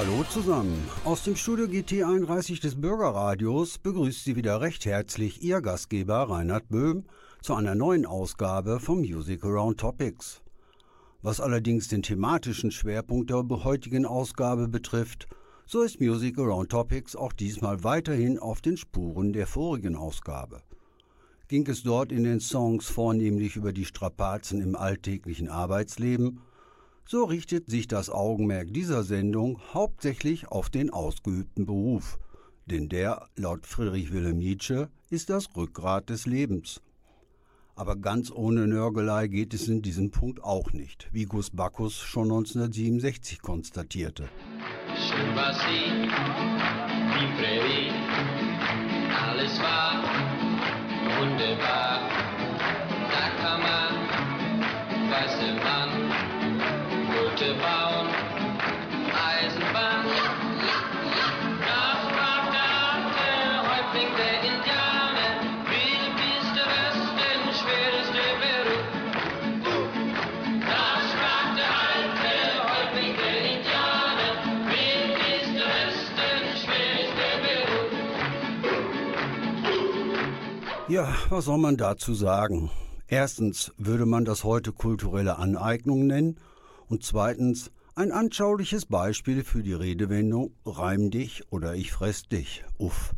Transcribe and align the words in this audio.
Hallo 0.00 0.24
zusammen. 0.30 0.82
Aus 1.04 1.24
dem 1.24 1.36
Studio 1.36 1.68
GT 1.68 2.04
31 2.04 2.58
des 2.58 2.80
Bürgerradios 2.80 3.76
begrüßt 3.76 4.24
Sie 4.24 4.34
wieder 4.34 4.62
recht 4.62 4.86
herzlich 4.86 5.42
Ihr 5.42 5.60
Gastgeber 5.60 6.22
Reinhard 6.30 6.70
Böhm 6.70 7.04
zu 7.42 7.52
einer 7.52 7.74
neuen 7.74 8.06
Ausgabe 8.06 8.80
vom 8.80 9.00
Music 9.00 9.44
Around 9.44 9.78
Topics. 9.78 10.40
Was 11.20 11.38
allerdings 11.38 11.88
den 11.88 12.02
thematischen 12.02 12.70
Schwerpunkt 12.70 13.28
der 13.28 13.44
heutigen 13.62 14.06
Ausgabe 14.06 14.68
betrifft, 14.68 15.28
so 15.66 15.82
ist 15.82 16.00
Music 16.00 16.38
Around 16.38 16.70
Topics 16.70 17.14
auch 17.14 17.34
diesmal 17.34 17.84
weiterhin 17.84 18.38
auf 18.38 18.62
den 18.62 18.78
Spuren 18.78 19.34
der 19.34 19.46
vorigen 19.46 19.96
Ausgabe. 19.96 20.62
Ging 21.48 21.66
es 21.68 21.82
dort 21.82 22.10
in 22.10 22.24
den 22.24 22.40
Songs 22.40 22.86
vornehmlich 22.86 23.54
über 23.54 23.74
die 23.74 23.84
Strapazen 23.84 24.62
im 24.62 24.76
alltäglichen 24.76 25.50
Arbeitsleben, 25.50 26.40
so 27.10 27.24
richtet 27.24 27.68
sich 27.68 27.88
das 27.88 28.08
Augenmerk 28.08 28.72
dieser 28.72 29.02
Sendung 29.02 29.60
hauptsächlich 29.74 30.46
auf 30.46 30.70
den 30.70 30.90
ausgeübten 30.90 31.66
Beruf, 31.66 32.20
denn 32.66 32.88
der, 32.88 33.26
laut 33.34 33.66
Friedrich 33.66 34.12
Wilhelm 34.12 34.38
Nietzsche, 34.38 34.88
ist 35.10 35.28
das 35.28 35.48
Rückgrat 35.56 36.08
des 36.08 36.26
Lebens. 36.26 36.80
Aber 37.74 37.96
ganz 37.96 38.30
ohne 38.30 38.68
Nörgelei 38.68 39.26
geht 39.26 39.54
es 39.54 39.66
in 39.66 39.82
diesem 39.82 40.12
Punkt 40.12 40.44
auch 40.44 40.72
nicht, 40.72 41.08
wie 41.10 41.24
Gus 41.24 41.50
Bacchus 41.50 41.96
schon 41.96 42.30
1967 42.30 43.42
konstatierte. 43.42 44.28
Alles 49.18 49.58
war 49.58 50.04
wunderbar. 51.18 52.08
Da 53.10 53.30
kann 53.42 53.60
man, 53.62 55.10
weiße 55.10 55.54
Mann, 55.64 55.89
Ja, 80.90 81.14
was 81.28 81.44
soll 81.44 81.58
man 81.58 81.76
dazu 81.76 82.14
sagen? 82.14 82.68
Erstens 83.06 83.72
würde 83.76 84.06
man 84.06 84.24
das 84.24 84.42
heute 84.42 84.72
kulturelle 84.72 85.38
Aneignung 85.38 86.08
nennen 86.08 86.40
und 86.88 87.04
zweitens 87.04 87.70
ein 87.94 88.10
anschauliches 88.10 88.86
Beispiel 88.86 89.44
für 89.44 89.62
die 89.62 89.72
Redewendung 89.72 90.52
Reim 90.66 91.12
dich 91.12 91.44
oder 91.52 91.76
ich 91.76 91.92
fress 91.92 92.24
dich. 92.24 92.64
Uff. 92.76 93.14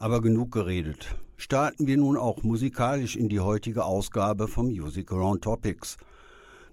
Aber 0.00 0.20
genug 0.20 0.50
geredet. 0.50 1.14
Starten 1.36 1.86
wir 1.86 1.96
nun 1.96 2.16
auch 2.16 2.42
musikalisch 2.42 3.14
in 3.14 3.28
die 3.28 3.38
heutige 3.38 3.84
Ausgabe 3.84 4.48
vom 4.48 4.66
Music 4.66 5.12
Around 5.12 5.44
Topics. 5.44 5.98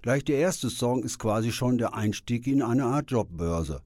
Gleich 0.02 0.24
der 0.24 0.38
erste 0.38 0.68
Song 0.68 1.04
ist 1.04 1.20
quasi 1.20 1.52
schon 1.52 1.78
der 1.78 1.94
Einstieg 1.94 2.48
in 2.48 2.60
eine 2.60 2.86
Art 2.86 3.08
Jobbörse. 3.12 3.82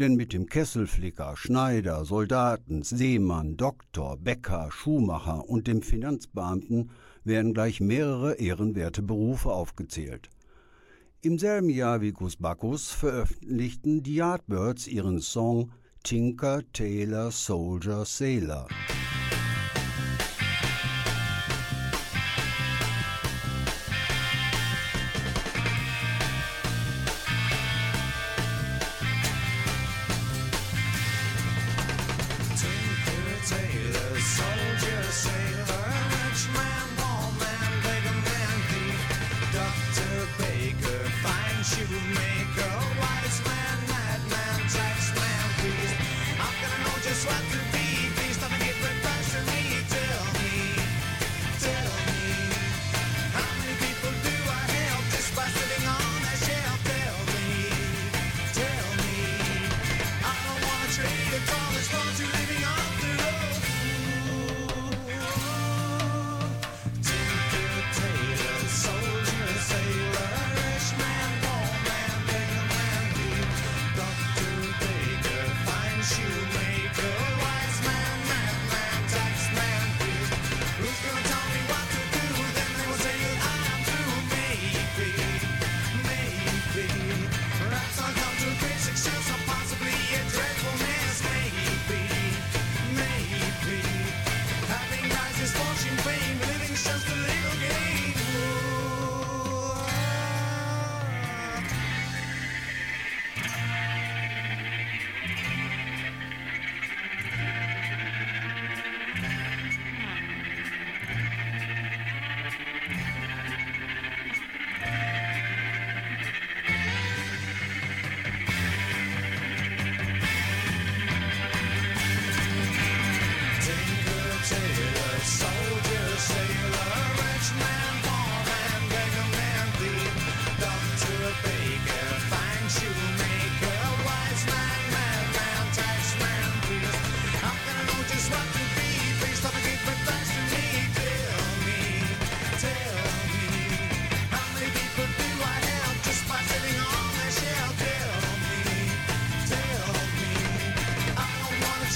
Denn 0.00 0.14
mit 0.14 0.32
dem 0.32 0.46
Kesselflicker, 0.46 1.36
Schneider, 1.36 2.06
Soldaten, 2.06 2.82
Seemann, 2.82 3.58
Doktor, 3.58 4.16
Bäcker, 4.16 4.70
Schuhmacher 4.72 5.46
und 5.46 5.66
dem 5.66 5.82
Finanzbeamten 5.82 6.90
werden 7.22 7.52
gleich 7.52 7.82
mehrere 7.82 8.32
ehrenwerte 8.36 9.02
Berufe 9.02 9.50
aufgezählt. 9.50 10.30
Im 11.20 11.38
selben 11.38 11.68
Jahr 11.68 12.00
wie 12.00 12.12
Gus 12.12 12.36
Bacchus 12.36 12.90
veröffentlichten 12.90 14.02
die 14.02 14.14
Yardbirds 14.14 14.86
ihren 14.86 15.20
Song 15.20 15.70
Tinker, 16.02 16.62
Tailor, 16.72 17.30
Soldier, 17.30 18.06
Sailor. 18.06 18.68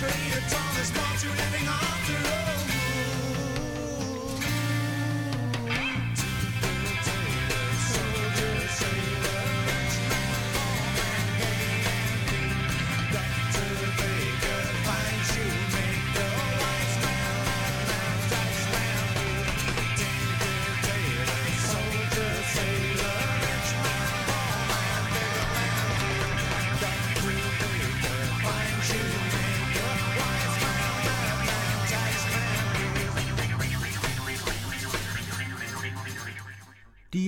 traitor, 0.05 0.41
Thomas, 0.51 0.91
will 0.93 1.25
you 1.25 1.37
living 1.37 1.69
on. 1.69 1.74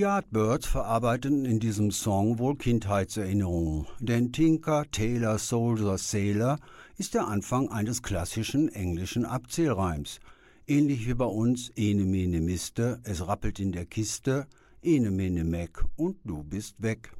Yardbirds 0.07 0.67
verarbeiten 0.67 1.43
in 1.43 1.59
diesem 1.59 1.91
Song 1.91 2.39
wohl 2.39 2.55
Kindheitserinnerungen, 2.55 3.87
denn 3.99 4.31
Tinker, 4.31 4.85
Taylor, 4.89 5.37
Soldier, 5.37 5.97
Sailor 5.97 6.59
ist 6.97 7.13
der 7.13 7.27
Anfang 7.27 7.67
eines 7.67 8.01
klassischen 8.03 8.69
englischen 8.69 9.25
Abzählreims. 9.25 10.21
Ähnlich 10.65 11.09
wie 11.09 11.13
bei 11.13 11.25
uns 11.25 11.71
Ene 11.75 12.05
Mene 12.05 12.39
Miste, 12.39 13.01
es 13.03 13.27
rappelt 13.27 13.59
in 13.59 13.73
der 13.73 13.85
Kiste, 13.85 14.47
Ene 14.81 15.11
Mene 15.11 15.43
Mac 15.43 15.83
und 15.97 16.15
du 16.23 16.41
bist 16.41 16.81
weg. 16.81 17.11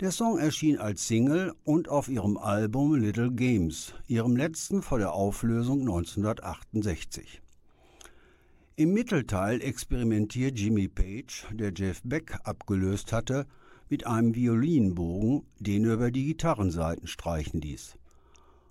Der 0.00 0.12
Song 0.12 0.38
erschien 0.38 0.76
als 0.76 1.08
Single 1.08 1.54
und 1.64 1.88
auf 1.88 2.08
ihrem 2.08 2.36
Album 2.36 2.96
Little 2.96 3.32
Games, 3.32 3.94
ihrem 4.06 4.36
letzten 4.36 4.82
vor 4.82 4.98
der 4.98 5.14
Auflösung 5.14 5.80
1968. 5.80 7.40
Im 8.76 8.92
Mittelteil 8.92 9.62
experimentiert 9.62 10.58
Jimmy 10.58 10.88
Page, 10.88 11.46
der 11.52 11.72
Jeff 11.72 12.02
Beck 12.02 12.36
abgelöst 12.42 13.12
hatte, 13.12 13.46
mit 13.88 14.04
einem 14.04 14.34
Violinbogen, 14.34 15.44
den 15.60 15.84
er 15.84 15.94
über 15.94 16.10
die 16.10 16.26
Gitarrenseiten 16.26 17.06
streichen 17.06 17.60
ließ. 17.60 17.96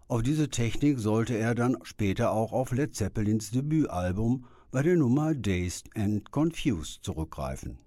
Auf 0.10 0.22
diese 0.22 0.50
Technik 0.50 1.00
sollte 1.00 1.38
er 1.38 1.56
dann 1.56 1.78
später 1.84 2.32
auch 2.32 2.52
auf 2.52 2.74
Led 2.74 2.94
Zeppelins 2.94 3.52
Debütalbum 3.52 4.44
bei 4.72 4.84
der 4.84 4.98
Nummer 4.98 5.34
Dazed 5.36 5.90
and 5.96 6.30
Confused 6.32 7.06
zurückgreifen. 7.06 7.78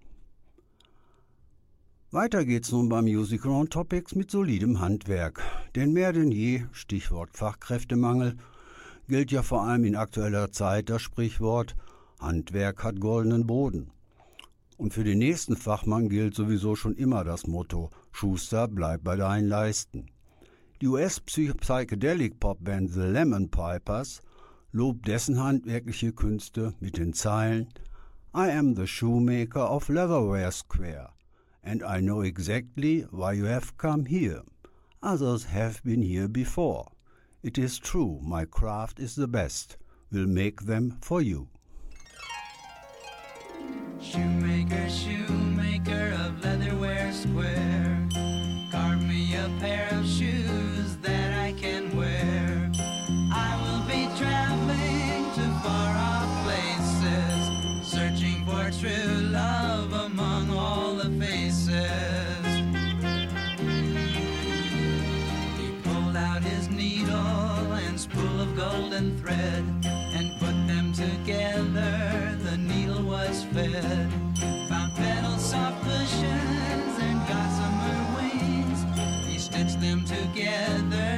Weiter 2.12 2.46
geht's 2.46 2.72
nun 2.72 2.88
beim 2.88 3.04
Musical 3.04 3.52
on 3.52 3.68
Topics 3.68 4.14
mit 4.14 4.30
solidem 4.30 4.80
Handwerk. 4.80 5.42
Denn 5.74 5.92
mehr 5.92 6.14
denn 6.14 6.32
je, 6.32 6.64
Stichwort 6.72 7.36
Fachkräftemangel, 7.36 8.38
gilt 9.06 9.30
ja 9.32 9.42
vor 9.42 9.64
allem 9.64 9.84
in 9.84 9.96
aktueller 9.96 10.50
Zeit 10.50 10.88
das 10.88 11.02
Sprichwort 11.02 11.76
Handwerk 12.20 12.84
hat 12.84 13.00
goldenen 13.00 13.46
Boden. 13.46 13.90
Und 14.76 14.92
für 14.92 15.04
den 15.04 15.18
nächsten 15.18 15.56
Fachmann 15.56 16.08
gilt 16.08 16.34
sowieso 16.34 16.76
schon 16.76 16.94
immer 16.94 17.24
das 17.24 17.46
Motto 17.46 17.90
Schuster, 18.12 18.68
bleib 18.68 19.04
bei 19.04 19.16
deinen 19.16 19.48
Leisten. 19.48 20.06
Die 20.80 20.88
US-Psychedelic-Popband 20.88 22.90
The 22.90 23.00
Lemon 23.00 23.50
Pipers 23.50 24.20
lobt 24.72 25.06
dessen 25.06 25.42
handwerkliche 25.42 26.12
Künste 26.12 26.74
mit 26.80 26.98
den 26.98 27.14
Zeilen 27.14 27.68
I 28.34 28.50
am 28.50 28.74
the 28.74 28.86
shoemaker 28.86 29.70
of 29.70 29.88
Leatherware 29.88 30.52
Square, 30.52 31.08
and 31.62 31.82
I 31.82 32.02
know 32.02 32.20
exactly 32.20 33.06
why 33.10 33.32
you 33.32 33.46
have 33.46 33.78
come 33.78 34.04
here. 34.04 34.42
Others 35.02 35.44
have 35.44 35.82
been 35.82 36.02
here 36.02 36.28
before. 36.28 36.90
It 37.42 37.56
is 37.56 37.78
true, 37.78 38.20
my 38.22 38.44
craft 38.44 39.00
is 39.00 39.14
the 39.14 39.26
best. 39.26 39.78
Will 40.10 40.26
make 40.26 40.66
them 40.66 40.98
for 41.00 41.22
you. 41.22 41.48
Shoemaker, 44.00 44.88
shoemaker 44.90 46.12
of 46.20 46.32
leatherware 46.42 47.12
square, 47.12 48.06
carve 48.70 49.02
me 49.02 49.34
a 49.34 49.50
pair 49.58 49.88
of 49.92 50.06
shoes 50.06 50.96
that 50.98 51.32
I 51.32 51.52
can 51.52 51.96
wear. 51.96 52.70
I 53.32 53.56
will 53.62 53.86
be 53.88 54.06
traveling 54.18 55.24
to 55.34 55.60
far 55.64 55.96
off 55.96 56.44
places, 56.44 57.90
searching 57.90 58.44
for 58.44 58.70
true 58.78 59.28
love 59.28 59.92
among 59.92 60.50
all 60.50 60.94
the 60.94 61.10
faces. 61.18 61.76
He 65.58 65.72
pulled 65.82 66.16
out 66.16 66.42
his 66.42 66.68
needle 66.68 67.72
and 67.72 67.98
spool 67.98 68.40
of 68.40 68.54
golden 68.56 69.18
thread 69.18 69.64
and 69.84 70.38
put 70.38 70.54
them 70.66 70.92
together. 70.92 72.25
Them 79.86 80.04
together 80.04 81.15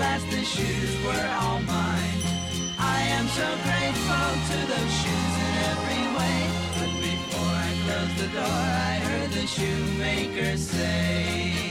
last 0.00 0.30
the 0.30 0.42
shoes 0.42 0.92
were 1.04 1.28
all 1.42 1.60
mine. 1.60 2.20
I 2.78 3.00
am 3.16 3.26
so 3.38 3.48
grateful 3.66 4.30
to 4.50 4.58
those 4.72 4.92
shoes 5.00 5.34
in 5.46 5.54
every 5.72 6.04
way. 6.18 6.38
But 6.78 6.92
before 7.08 7.54
I 7.68 7.72
closed 7.84 8.16
the 8.22 8.28
door, 8.38 8.62
I 8.88 8.94
heard 9.06 9.30
the 9.30 9.46
shoemaker 9.46 10.56
say. 10.56 11.69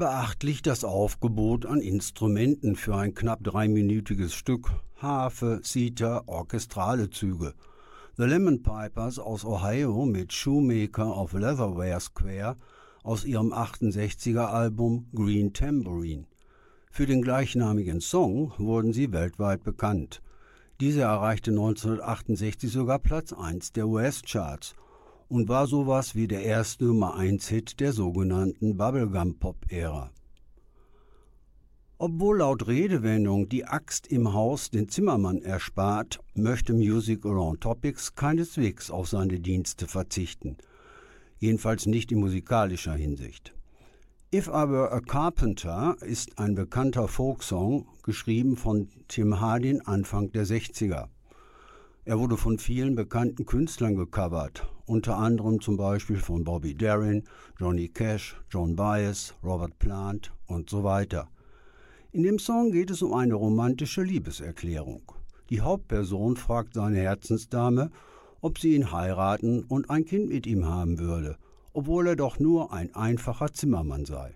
Beachtlich 0.00 0.62
das 0.62 0.82
Aufgebot 0.82 1.66
an 1.66 1.82
Instrumenten 1.82 2.74
für 2.74 2.96
ein 2.96 3.12
knapp 3.12 3.44
dreiminütiges 3.44 4.32
Stück, 4.32 4.70
Harfe, 4.96 5.60
Zither, 5.62 6.26
orchestrale 6.26 7.10
Züge. 7.10 7.52
The 8.16 8.22
Lemon 8.22 8.62
Pipers 8.62 9.18
aus 9.18 9.44
Ohio 9.44 10.06
mit 10.06 10.32
Shoemaker 10.32 11.14
of 11.18 11.34
Leatherware 11.34 12.00
Square 12.00 12.56
aus 13.02 13.26
ihrem 13.26 13.52
68er 13.52 14.46
Album 14.46 15.06
Green 15.14 15.52
Tambourine. 15.52 16.24
Für 16.90 17.04
den 17.04 17.20
gleichnamigen 17.20 18.00
Song 18.00 18.54
wurden 18.56 18.94
sie 18.94 19.12
weltweit 19.12 19.64
bekannt. 19.64 20.22
Dieser 20.80 21.02
erreichte 21.02 21.50
1968 21.50 22.72
sogar 22.72 23.00
Platz 23.00 23.34
1 23.34 23.72
der 23.72 23.86
US-Charts 23.86 24.74
und 25.30 25.48
war 25.48 25.68
sowas 25.68 26.16
wie 26.16 26.26
der 26.26 26.42
erste 26.42 26.84
Nummer 26.84 27.14
1 27.14 27.48
Hit 27.48 27.78
der 27.78 27.92
sogenannten 27.92 28.76
Bubblegum 28.76 29.38
Pop 29.38 29.64
Ära. 29.68 30.10
Obwohl 31.98 32.38
laut 32.38 32.66
Redewendung 32.66 33.48
die 33.48 33.64
Axt 33.64 34.08
im 34.08 34.32
Haus 34.32 34.70
den 34.70 34.88
Zimmermann 34.88 35.40
erspart, 35.42 36.18
möchte 36.34 36.72
Music 36.72 37.24
Around 37.24 37.60
Topics 37.60 38.14
keineswegs 38.16 38.90
auf 38.90 39.08
seine 39.08 39.38
Dienste 39.38 39.86
verzichten. 39.86 40.56
Jedenfalls 41.38 41.86
nicht 41.86 42.10
in 42.10 42.18
musikalischer 42.18 42.94
Hinsicht. 42.94 43.54
If 44.34 44.48
I 44.48 44.68
Were 44.68 44.90
a 44.90 45.00
Carpenter 45.00 45.96
ist 46.00 46.38
ein 46.38 46.56
bekannter 46.56 47.06
Folksong, 47.06 47.86
geschrieben 48.02 48.56
von 48.56 48.88
Tim 49.06 49.40
Hardin 49.40 49.80
Anfang 49.82 50.32
der 50.32 50.44
60er. 50.44 51.08
Er 52.10 52.18
wurde 52.18 52.36
von 52.36 52.58
vielen 52.58 52.96
bekannten 52.96 53.46
Künstlern 53.46 53.94
gecovert, 53.94 54.66
unter 54.84 55.16
anderem 55.16 55.60
zum 55.60 55.76
Beispiel 55.76 56.16
von 56.16 56.42
Bobby 56.42 56.74
Darin, 56.74 57.22
Johnny 57.56 57.86
Cash, 57.86 58.34
John 58.50 58.74
Baez, 58.74 59.32
Robert 59.44 59.78
Plant 59.78 60.32
und 60.48 60.68
so 60.68 60.82
weiter. 60.82 61.28
In 62.10 62.24
dem 62.24 62.40
Song 62.40 62.72
geht 62.72 62.90
es 62.90 63.02
um 63.02 63.14
eine 63.14 63.34
romantische 63.34 64.02
Liebeserklärung. 64.02 65.12
Die 65.50 65.60
Hauptperson 65.60 66.34
fragt 66.34 66.74
seine 66.74 66.98
Herzensdame, 66.98 67.92
ob 68.40 68.58
sie 68.58 68.74
ihn 68.74 68.90
heiraten 68.90 69.62
und 69.62 69.88
ein 69.88 70.04
Kind 70.04 70.30
mit 70.30 70.48
ihm 70.48 70.66
haben 70.66 70.98
würde, 70.98 71.36
obwohl 71.74 72.08
er 72.08 72.16
doch 72.16 72.40
nur 72.40 72.72
ein 72.72 72.92
einfacher 72.92 73.52
Zimmermann 73.52 74.04
sei. 74.04 74.34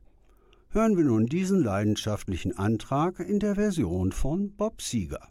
Hören 0.69 0.97
wir 0.97 1.03
nun 1.03 1.27
diesen 1.27 1.65
leidenschaftlichen 1.65 2.57
Antrag 2.57 3.19
in 3.19 3.41
der 3.41 3.57
Version 3.57 4.13
von 4.13 4.55
Bob 4.55 4.81
Seger. 4.81 5.27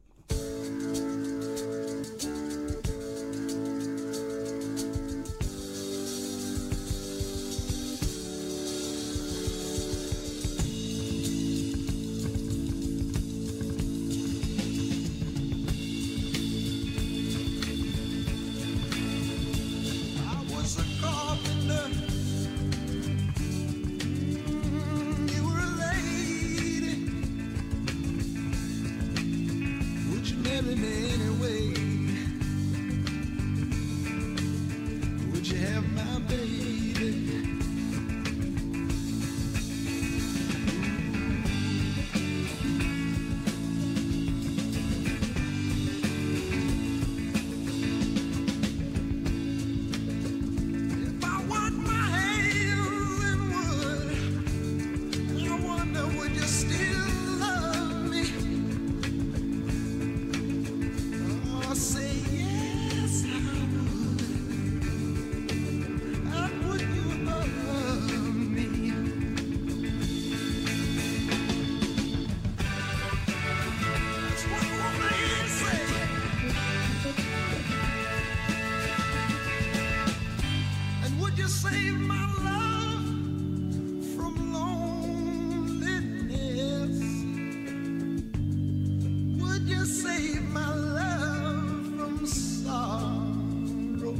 you 89.67 89.85
save 89.85 90.43
my 90.49 90.75
love 90.75 91.85
from 91.97 92.25
sorrow? 92.25 94.15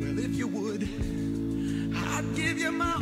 Well, 0.00 0.18
if 0.18 0.34
you 0.36 0.48
would, 0.48 0.88
I'd 1.96 2.34
give 2.34 2.58
you 2.58 2.72
my 2.72 2.94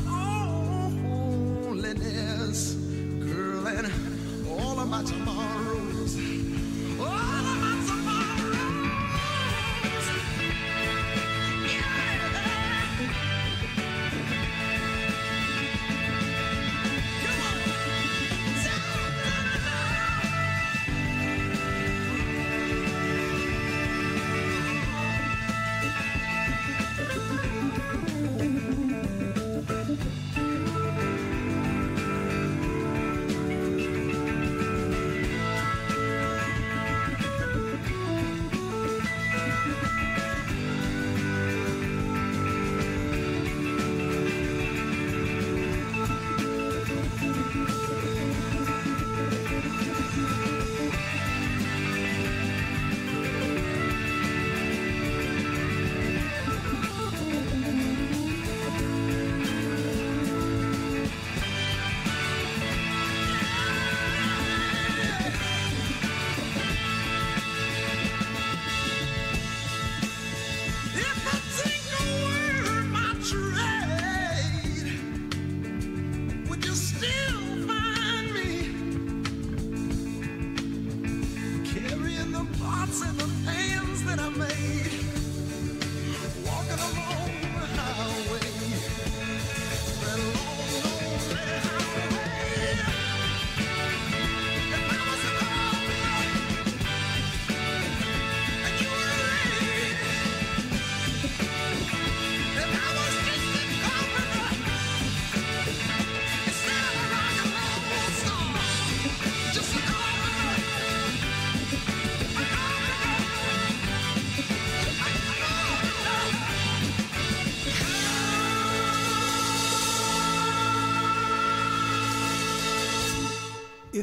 girl, 3.20 3.66
and 3.66 3.86
all 4.48 4.78
of 4.80 4.88
my 4.88 5.02
tomorrow. 5.04 5.51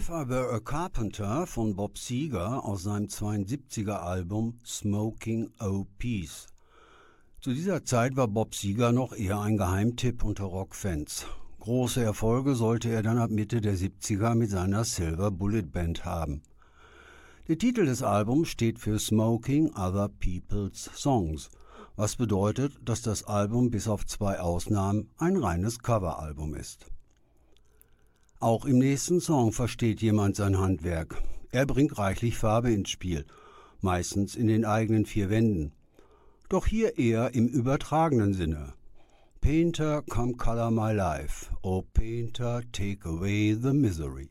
If 0.10 0.16
I 0.16 0.28
Were 0.28 0.56
a 0.56 0.60
Carpenter 0.60 1.46
von 1.46 1.76
Bob 1.76 1.96
Seger 2.00 2.66
aus 2.66 2.82
seinem 2.82 3.06
72er 3.06 3.98
Album 3.98 4.58
Smoking 4.66 5.52
O 5.60 5.86
Peace. 6.00 6.48
Zu 7.42 7.54
dieser 7.54 7.86
Zeit 7.86 8.16
war 8.16 8.28
Bob 8.28 8.56
Seger 8.56 8.92
noch 8.92 9.14
eher 9.14 9.40
ein 9.40 9.58
Geheimtipp 9.58 10.24
unter 10.24 10.46
Rockfans. 10.46 11.28
Große 11.60 12.02
Erfolge 12.02 12.56
sollte 12.56 12.90
er 12.90 13.04
dann 13.04 13.20
ab 13.20 13.30
Mitte 13.30 13.62
der 13.62 13.76
70er 13.76 14.34
mit 14.34 14.50
seiner 14.50 14.84
Silver 14.84 15.30
Bullet 15.30 15.72
Band 15.72 16.06
haben. 16.06 16.42
Der 17.48 17.60
Titel 17.60 17.86
des 17.86 18.02
Albums 18.02 18.48
steht 18.48 18.80
für 18.80 18.98
Smoking 18.98 19.76
Other 19.76 20.10
People's 20.10 20.90
Songs, 20.96 21.52
was 21.98 22.16
bedeutet, 22.16 22.80
dass 22.84 23.04
das 23.04 23.26
Album 23.26 23.70
bis 23.70 23.88
auf 23.88 24.08
zwei 24.08 24.40
Ausnahmen 24.40 25.12
ein 25.20 25.38
reines 25.38 25.78
Coveralbum 25.78 26.56
ist. 26.56 26.88
Auch 28.42 28.64
im 28.64 28.78
nächsten 28.78 29.20
Song 29.20 29.52
versteht 29.52 30.02
jemand 30.02 30.38
sein 30.38 30.60
Handwerk. 30.60 31.22
Er 31.52 31.66
bringt 31.66 31.98
reichlich 31.98 32.38
Farbe 32.38 32.72
ins 32.72 32.90
Spiel, 32.90 33.26
meistens 33.82 34.34
in 34.36 34.48
den 34.48 34.64
eigenen 34.64 35.06
vier 35.06 35.30
Wänden. 35.30 35.74
Doch 36.48 36.66
hier 36.66 36.98
eher 36.98 37.34
im 37.34 37.50
übertragenen 37.50 38.34
Sinne. 38.34 38.76
Painter, 39.42 40.04
come 40.04 40.36
color 40.36 40.72
my 40.72 40.94
life. 40.94 41.48
Oh 41.64 41.84
Painter, 41.94 42.62
take 42.72 43.08
away 43.10 43.58
the 43.62 43.74
misery. 43.74 44.30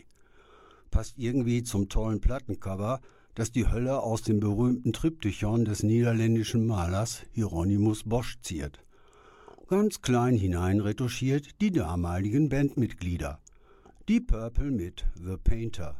Passt 0.90 1.18
irgendwie 1.18 1.62
zum 1.62 1.90
tollen 1.90 2.22
Plattencover, 2.22 3.02
das 3.34 3.52
die 3.52 3.68
Hölle 3.68 4.00
aus 4.00 4.22
dem 4.22 4.40
berühmten 4.40 4.94
Triptychon 4.94 5.66
des 5.66 5.82
niederländischen 5.82 6.66
Malers 6.66 7.24
Hieronymus 7.32 8.04
Bosch 8.04 8.38
ziert. 8.40 8.82
Ganz 9.68 10.00
klein 10.00 10.34
hineinretuschiert 10.34 11.60
die 11.60 11.72
damaligen 11.72 12.48
Bandmitglieder. 12.48 13.38
Die 14.08 14.20
Purple 14.20 14.70
mit 14.70 15.04
The 15.16 15.36
Painter. 15.36 15.94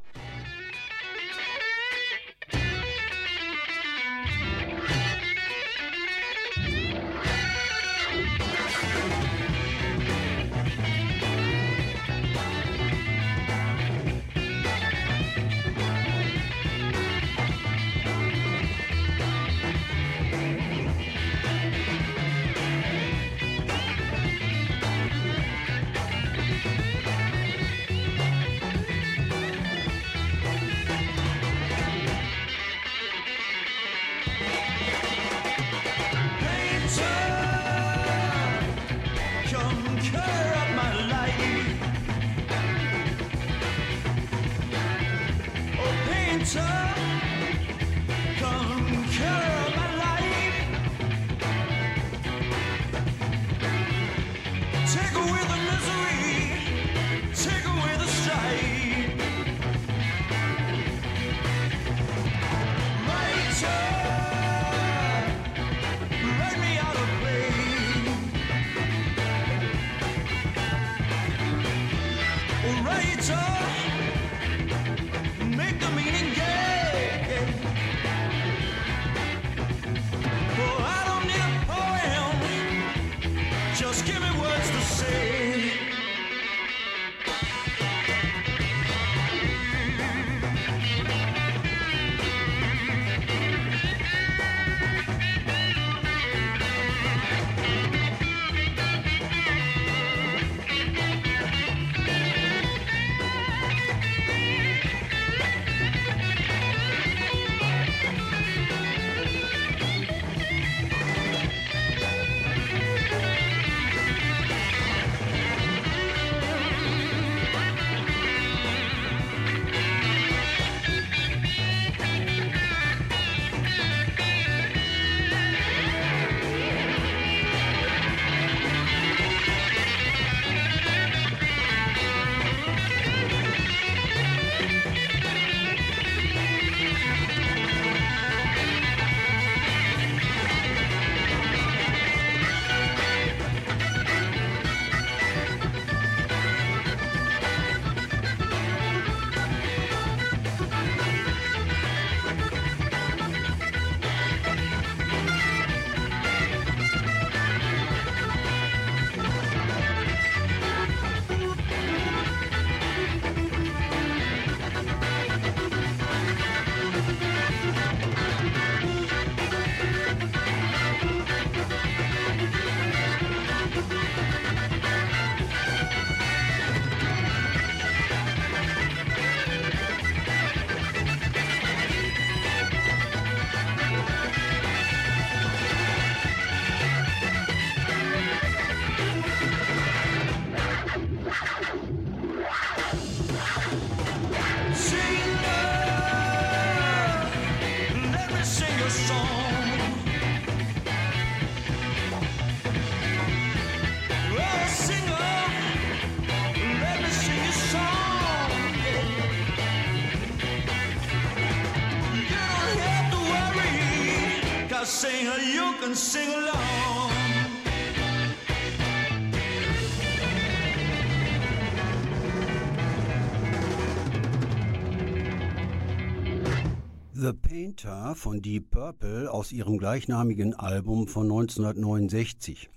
The 227.21 227.33
Painter 227.33 228.15
von 228.15 228.43
Deep 228.43 228.71
Purple 228.71 229.29
aus 229.29 229.51
ihrem 229.51 229.77
gleichnamigen 229.77 230.55
Album 230.55 231.09
von 231.09 231.25
1969. 231.25 232.71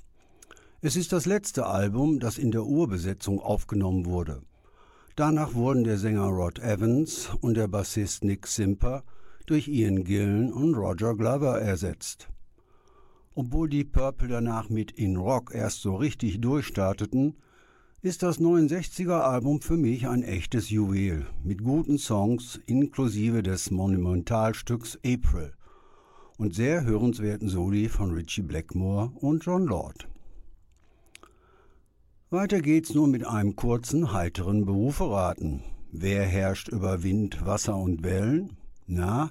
Es 0.81 0.95
ist 0.95 1.11
das 1.11 1.27
letzte 1.27 1.67
Album, 1.67 2.19
das 2.19 2.39
in 2.39 2.49
der 2.49 2.63
Urbesetzung 2.63 3.39
aufgenommen 3.39 4.07
wurde. 4.07 4.41
Danach 5.15 5.53
wurden 5.53 5.83
der 5.83 5.99
Sänger 5.99 6.25
Rod 6.25 6.57
Evans 6.57 7.29
und 7.41 7.55
der 7.55 7.67
Bassist 7.67 8.23
Nick 8.23 8.47
Simper 8.47 9.03
durch 9.45 9.67
Ian 9.67 10.05
Gillen 10.05 10.51
und 10.51 10.73
Roger 10.73 11.15
Glover 11.15 11.61
ersetzt. 11.61 12.27
Obwohl 13.35 13.69
die 13.69 13.83
Purple 13.83 14.27
danach 14.27 14.69
mit 14.69 14.89
In 14.89 15.17
Rock 15.17 15.53
erst 15.53 15.83
so 15.83 15.93
richtig 15.97 16.41
durchstarteten, 16.41 17.35
ist 18.03 18.23
das 18.23 18.39
69er 18.39 19.19
Album 19.19 19.61
für 19.61 19.77
mich 19.77 20.07
ein 20.07 20.23
echtes 20.23 20.71
Juwel 20.71 21.27
mit 21.43 21.63
guten 21.63 21.99
Songs 21.99 22.59
inklusive 22.65 23.43
des 23.43 23.69
Monumentalstücks 23.69 24.97
April 25.05 25.53
und 26.39 26.55
sehr 26.55 26.83
hörenswerten 26.83 27.47
Soli 27.47 27.89
von 27.89 28.11
Richie 28.11 28.41
Blackmore 28.41 29.11
und 29.19 29.45
John 29.45 29.65
Lord. 29.65 30.07
Weiter 32.31 32.61
geht's 32.61 32.95
nun 32.95 33.11
mit 33.11 33.23
einem 33.27 33.55
kurzen, 33.55 34.11
heiteren 34.13 34.65
Beruferaten. 34.65 35.61
Wer 35.91 36.25
herrscht 36.25 36.69
über 36.69 37.03
Wind, 37.03 37.45
Wasser 37.45 37.75
und 37.77 38.03
Wellen? 38.03 38.57
Na? 38.87 39.29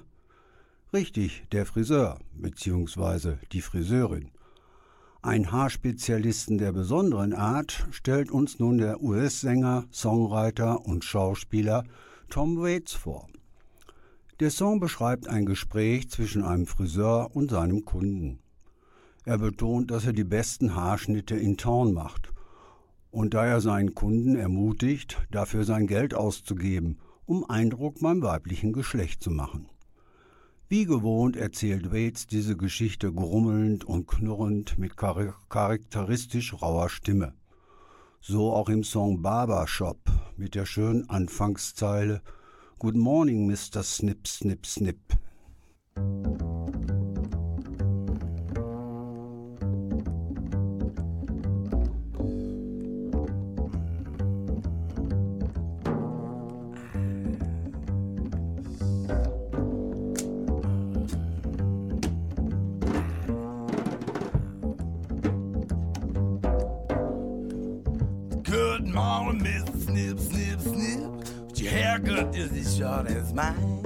Richtig, 0.93 1.43
der 1.51 1.65
Friseur 1.65 2.19
bzw. 2.35 3.33
die 3.51 3.61
Friseurin. 3.61 4.31
Ein 5.23 5.51
Haarspezialisten 5.51 6.57
der 6.57 6.71
besonderen 6.71 7.33
Art 7.33 7.85
stellt 7.91 8.31
uns 8.31 8.57
nun 8.57 8.79
der 8.79 9.03
US-Sänger, 9.03 9.85
Songwriter 9.93 10.83
und 10.83 11.03
Schauspieler 11.03 11.83
Tom 12.31 12.57
Waits 12.57 12.93
vor. 12.93 13.27
Der 14.39 14.49
Song 14.49 14.79
beschreibt 14.79 15.27
ein 15.27 15.45
Gespräch 15.45 16.09
zwischen 16.09 16.41
einem 16.43 16.65
Friseur 16.65 17.35
und 17.35 17.51
seinem 17.51 17.85
Kunden. 17.85 18.39
Er 19.23 19.37
betont, 19.37 19.91
dass 19.91 20.07
er 20.07 20.13
die 20.13 20.23
besten 20.23 20.73
Haarschnitte 20.73 21.35
in 21.35 21.55
Town 21.55 21.93
macht 21.93 22.33
und 23.11 23.35
da 23.35 23.45
er 23.45 23.61
seinen 23.61 23.93
Kunden 23.93 24.35
ermutigt, 24.35 25.21
dafür 25.29 25.65
sein 25.65 25.85
Geld 25.85 26.15
auszugeben, 26.15 26.97
um 27.27 27.47
Eindruck 27.47 27.99
beim 28.01 28.23
weiblichen 28.23 28.73
Geschlecht 28.73 29.21
zu 29.21 29.29
machen. 29.29 29.70
Wie 30.71 30.85
gewohnt 30.85 31.35
erzählt 31.35 31.91
Waits 31.91 32.27
diese 32.27 32.55
Geschichte 32.55 33.11
grummelnd 33.11 33.83
und 33.83 34.07
knurrend 34.07 34.79
mit 34.79 34.95
char 34.97 35.35
charakteristisch 35.49 36.61
rauer 36.61 36.87
Stimme. 36.87 37.33
So 38.21 38.53
auch 38.53 38.69
im 38.69 38.85
Song 38.85 39.21
Barber 39.21 39.67
Shop 39.67 39.99
mit 40.37 40.55
der 40.55 40.65
schönen 40.65 41.09
Anfangszeile 41.09 42.21
Good 42.79 42.95
morning, 42.95 43.47
Mr. 43.47 43.83
Snip, 43.83 44.25
Snip, 44.25 44.65
Snip. 44.65 45.01
Haircut 72.03 72.35
is 72.35 72.51
as 72.51 72.77
short 72.77 73.07
as 73.07 73.31
mine. 73.31 73.81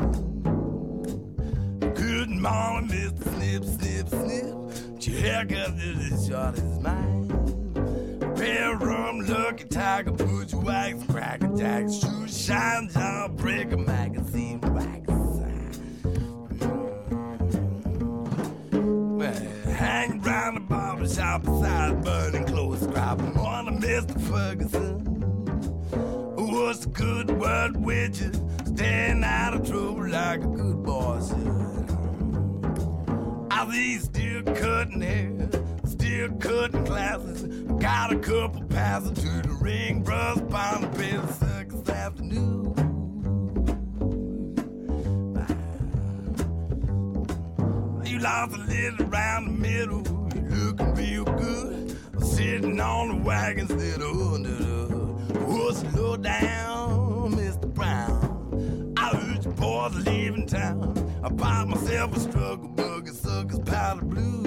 Good 1.79 2.29
morning, 2.29 2.89
Mr. 2.89 3.23
Snip, 3.23 3.63
Snip, 3.65 4.07
Snip. 4.07 5.05
Your 5.05 5.19
haircut 5.19 5.73
is 5.79 6.13
as 6.13 6.27
short 6.27 6.55
as 6.55 6.79
mine. 6.79 7.27
Pair 8.37 8.75
rum, 8.77 9.19
lucky 9.19 9.65
tiger, 9.65 10.13
put 10.13 10.53
your 10.53 10.61
wax, 10.61 11.03
cracker 11.09 11.53
jacks, 11.57 11.95
shoes, 11.95 12.45
shine, 12.45 12.89
jaw, 12.89 13.27
break 13.27 13.73
a 13.73 13.77
magazine, 13.77 14.61
wax. 14.61 15.11
Mm. 18.71 19.17
Well, 19.17 19.73
hang 19.73 20.21
round 20.21 20.55
the 20.55 20.61
barber 20.61 21.09
shop 21.09 21.43
beside 21.43 22.01
burning 22.01 22.45
clothes, 22.45 22.81
scrap 22.81 23.19
morning, 23.19 23.81
Mr. 23.81 24.21
Ferguson. 24.21 25.14
What's 26.55 26.85
good 26.85 27.29
word 27.31 27.75
with 27.75 28.21
you? 28.21 28.31
Staying 28.73 29.25
out 29.25 29.55
of 29.55 29.67
trouble 29.67 30.07
like 30.07 30.41
a 30.41 30.47
good 30.47 30.83
boy 30.83 31.19
should. 31.19 31.89
Are 33.51 33.69
these 33.69 34.05
still 34.05 34.41
cutting 34.41 35.01
hair? 35.01 35.49
Still 35.85 36.29
cutting 36.37 36.85
classes? 36.85 37.43
Got 37.81 38.13
a 38.13 38.19
couple 38.19 38.63
passes 38.69 39.11
to 39.15 39.41
the 39.41 39.57
ring, 39.59 40.01
bros, 40.01 40.39
pound 40.49 40.85
the 40.85 40.97
pin 40.97 41.27
circus 41.33 41.89
afternoon. 41.89 42.73
You 48.05 48.19
lost 48.19 48.55
a 48.55 48.59
little 48.59 49.13
around 49.13 49.45
the 49.47 49.51
middle. 49.51 50.03
You 50.33 50.41
looking 50.55 50.95
real 50.95 51.25
good. 51.25 51.97
Sitting 52.23 52.79
on 52.79 53.09
the 53.09 53.15
wagon 53.27 53.69
instead 53.69 54.01
of 54.01 54.33
under 54.33 54.55
the 54.55 54.74
hood. 55.55 55.65
What's 55.65 55.95
low 55.95 56.17
down, 56.17 57.31
Mr. 57.33 57.73
Brown? 57.73 58.93
I 58.97 59.09
heard 59.15 59.43
your 59.43 59.53
boys 59.53 59.95
leaving 60.07 60.47
town. 60.47 60.93
I 61.23 61.29
bought 61.29 61.67
myself 61.67 62.15
a 62.15 62.19
struggle 62.19 62.69
bug 62.69 63.07
and 63.07 63.15
suckers 63.15 63.59
powder 63.59 64.05
blue. 64.05 64.43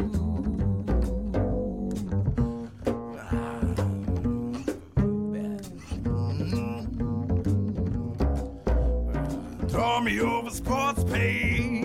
Throw 9.69 10.01
me 10.01 10.21
over 10.21 10.51
sports 10.51 11.05
page. 11.05 11.78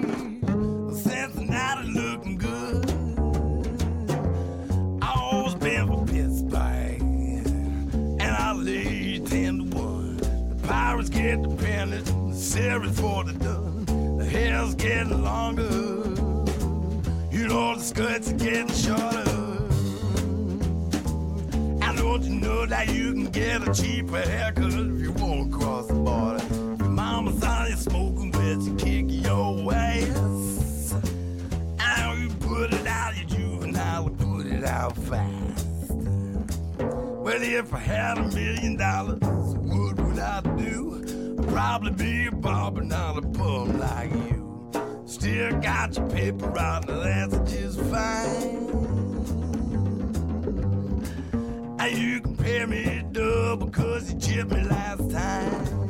Series 12.53 12.99
for 12.99 13.23
the 13.23 13.33
done. 13.33 13.83
The 14.19 14.25
hair's 14.25 14.75
getting 14.75 15.23
longer. 15.23 15.63
You 17.31 17.47
know 17.47 17.75
the 17.75 17.81
skirts 17.81 18.29
are 18.29 18.35
getting 18.35 18.67
shorter. 18.67 19.39
I 21.81 21.95
don't 21.95 22.21
you 22.21 22.35
know 22.35 22.67
that 22.67 22.93
you 22.93 23.13
can 23.13 23.31
get 23.31 23.67
a 23.67 23.73
cheaper 23.73 24.21
haircut 24.21 24.71
if 24.71 25.01
you 25.01 25.13
won't 25.13 25.51
cross 25.51 25.87
the 25.87 25.95
border. 25.95 26.45
Your 26.77 26.89
mama 26.89 27.33
saw 27.39 27.65
you 27.65 27.75
smoking, 27.75 28.29
but 28.29 28.61
you 28.61 28.75
kick 28.75 29.05
your 29.09 29.73
ass. 29.73 30.93
Now 31.79 32.13
you 32.13 32.29
put 32.39 32.71
it 32.71 32.85
out, 32.85 33.17
you 33.17 33.25
juvenile, 33.25 34.09
put 34.09 34.45
it 34.45 34.63
out 34.63 34.95
fast. 34.95 35.65
Well, 36.77 37.41
if 37.41 37.73
I 37.73 37.79
had 37.79 38.19
a 38.19 38.27
million 38.27 38.77
dollars, 38.77 39.21
what 39.23 39.99
would 39.99 40.19
I 40.19 40.41
do? 40.55 41.02
Probably 41.53 41.91
be 41.91 42.25
a 42.25 42.31
barber, 42.31 42.81
not 42.81 43.15
a 43.19 43.21
bum 43.21 43.77
like 43.77 44.11
you. 44.11 44.71
Still 45.05 45.51
got 45.59 45.95
your 45.95 46.09
paper 46.09 46.47
route, 46.47 46.87
now 46.87 47.03
that's 47.03 47.51
just 47.53 47.79
fine. 47.79 48.57
And 51.79 51.95
you 51.95 52.21
compare 52.21 52.65
me 52.65 53.05
double 53.11 53.69
cause 53.69 54.11
you 54.11 54.19
chipped 54.19 54.51
me 54.51 54.63
last 54.63 55.11
time. 55.11 55.82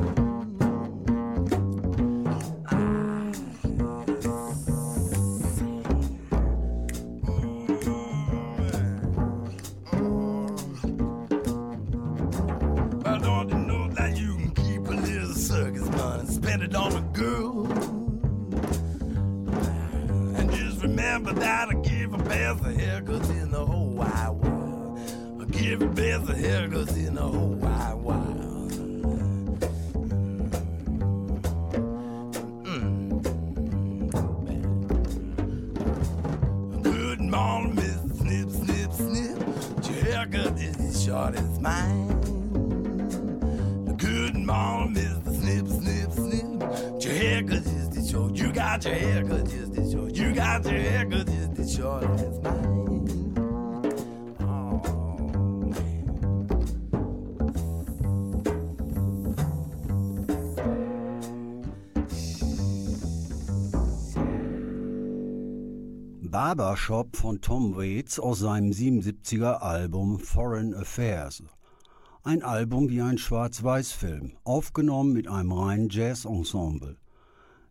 remember 21.24 21.40
that 21.42 21.70
I 21.70 21.74
give 21.76 22.14
a 22.14 22.18
best 22.18 22.60
of 22.66 22.74
haircuts 22.74 23.30
in 23.30 23.52
the 23.52 23.66
whole 23.66 23.92
wide 23.92 24.30
world. 24.30 25.00
I 25.42 25.46
give 25.46 25.82
a 25.82 25.88
best 25.88 26.30
of 26.30 26.36
haircuts 26.36 26.96
in 26.98 27.16
the 27.16 27.22
whole 27.22 27.56
wide 27.56 27.94
world. 27.94 28.72
Mm. 32.66 33.22
morning, 37.30 37.76
Miss 37.76 38.20
Snip, 38.20 38.50
Snip, 38.50 38.92
Snip. 38.92 39.40
Your 39.86 40.04
haircut 40.04 40.60
is 40.60 40.78
as 40.78 41.04
short 41.06 41.36
as 41.36 41.60
mine. 41.60 42.08
Good 43.98 44.36
morning, 44.36 44.94
Miss 44.94 45.40
Snip, 45.40 45.68
Snip, 45.68 46.12
Snip. 46.12 47.04
Your 47.04 47.14
haircut 47.14 47.66
is 47.66 47.98
as 47.98 48.12
short. 48.12 48.36
You 48.36 48.52
got 48.52 48.84
your 48.84 48.96
haircut 48.96 49.50
just 49.50 49.73
got 50.44 50.66
your 50.66 50.82
haircut 50.82 51.26
just 51.28 51.56
the 51.56 51.68
short 51.68 52.04
as 52.04 52.40
mine. 52.42 53.34
Oh. 54.42 54.82
Barbershop 66.22 67.16
von 67.16 67.40
Tom 67.40 67.76
Waits 67.78 68.20
aus 68.20 68.40
seinem 68.40 68.72
77er 68.72 69.62
Album 69.62 70.20
Foreign 70.20 70.74
Affairs. 70.74 71.42
Ein 72.24 72.44
Album 72.44 72.90
wie 72.90 73.02
ein 73.02 73.18
Schwarz-Weiß-Film, 73.18 74.34
aufgenommen 74.44 75.14
mit 75.14 75.28
einem 75.30 75.52
reinen 75.54 75.90
Jazz-Ensemble. 75.90 76.98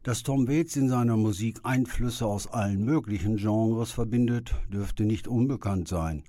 Dass 0.03 0.25
Tom 0.25 0.49
Waits 0.49 0.75
in 0.75 0.89
seiner 0.89 1.17
Musik 1.17 1.61
Einflüsse 1.63 2.27
aus 2.27 2.49
allen 2.49 2.85
möglichen 2.85 3.37
Genres 3.37 3.93
verbindet, 3.93 4.53
dürfte 4.69 5.05
nicht 5.05 5.29
unbekannt 5.29 5.87
sein. 5.87 6.25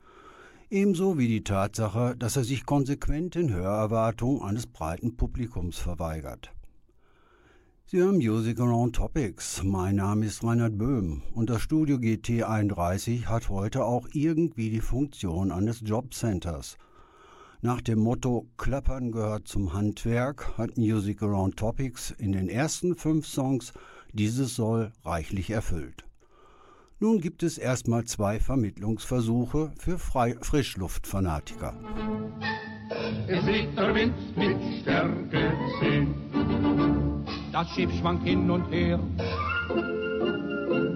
Ebenso 0.69 1.17
wie 1.17 1.27
die 1.27 1.43
Tatsache, 1.43 2.15
dass 2.15 2.36
er 2.36 2.43
sich 2.43 2.67
konsequent 2.67 3.33
den 3.33 3.51
Hörerwartungen 3.51 4.43
eines 4.43 4.67
breiten 4.67 5.15
Publikums 5.15 5.79
verweigert. 5.79 6.51
Sie 7.88 7.97
hören 7.97 8.17
Music 8.17 8.59
Around 8.59 8.95
Topics. 8.95 9.63
Mein 9.63 9.95
Name 9.95 10.27
ist 10.27 10.43
Reinhard 10.43 10.77
Böhm 10.77 11.23
und 11.33 11.49
das 11.49 11.63
Studio 11.63 11.97
GT31 11.97 13.25
hat 13.25 13.49
heute 13.49 13.86
auch 13.86 14.07
irgendwie 14.13 14.69
die 14.69 14.81
Funktion 14.81 15.51
eines 15.51 15.81
Jobcenters. 15.81 16.77
Nach 17.65 17.80
dem 17.80 17.99
Motto 17.99 18.45
Klappern 18.58 19.13
gehört 19.13 19.47
zum 19.47 19.71
Handwerk 19.71 20.58
hat 20.58 20.78
Music 20.78 21.23
Around 21.23 21.56
Topics 21.56 22.12
in 22.12 22.34
den 22.34 22.49
ersten 22.49 22.93
fünf 22.93 23.26
Songs 23.26 23.71
dieses 24.12 24.58
Soll 24.58 24.91
reichlich 25.06 25.49
erfüllt. 25.49 26.04
Nun 26.99 27.21
gibt 27.21 27.41
es 27.41 27.58
erstmal 27.58 28.04
zwei 28.04 28.41
Vermittlungsversuche 28.41 29.71
für 29.78 29.97
Frei 29.97 30.36
Frischluftfanatiker. 30.41 31.73
Es 33.28 33.45
weht 33.45 33.78
der 33.78 33.95
Wind 33.95 34.13
mit 34.36 34.58
Stärke 34.82 35.54
10. 35.80 36.13
Das 37.54 37.69
Schiff 37.69 37.93
schwankt 37.93 38.26
hin 38.26 38.52
und 38.52 38.69
her. 38.71 38.99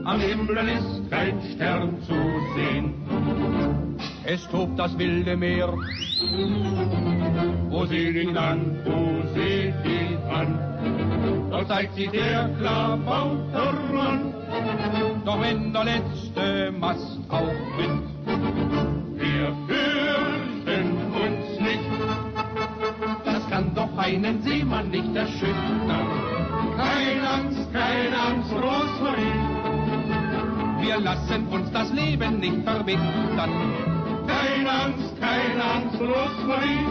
Am 0.04 0.20
Himmel 0.20 0.68
ist 0.68 1.10
kein 1.10 1.42
Stern 1.54 2.02
zu 2.02 2.14
sehen. 2.58 3.87
Es 4.24 4.48
tobt 4.50 4.78
das 4.78 4.98
wilde 4.98 5.38
Meer. 5.38 5.74
Wo 7.70 7.86
sie 7.86 8.10
ihn 8.10 8.38
an, 8.38 8.80
wo 8.84 9.22
sie 9.34 9.74
ihn 9.86 10.18
an. 10.30 10.60
Dort 11.50 11.68
zeigt 11.68 11.96
sie 11.96 12.08
der 12.08 12.50
Klabauter 12.60 13.74
an. 14.00 14.34
Doch 15.26 15.42
wenn 15.42 15.74
der 15.74 15.84
letzte 15.84 16.72
Mast 16.72 17.20
auftritt, 17.30 18.04
wir 19.16 19.56
fürchten 19.68 20.88
uns 21.24 21.60
nicht. 21.60 21.90
Das 23.26 23.50
kann 23.50 23.74
doch 23.76 23.98
einen 23.98 24.42
Seemann 24.42 24.90
nicht 24.90 25.16
erschüttern. 25.16 26.08
Keine 26.78 27.30
Angst, 27.30 27.74
keine 27.74 28.18
Angst, 28.18 28.52
Rosmarie. 28.52 29.57
Wir 30.80 31.00
lassen 31.00 31.48
uns 31.48 31.72
das 31.72 31.92
Leben 31.92 32.40
nicht 32.40 32.64
verbittern. 32.64 33.52
Keine 34.28 34.72
Angst, 34.72 35.20
keine 35.20 35.64
Angst, 35.64 36.00
Rosmarie. 36.00 36.86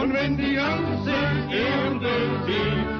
Und 0.00 0.12
wenn 0.12 0.36
die 0.36 0.54
ganze 0.54 1.10
Erde 1.10 2.14
weht 2.46 2.90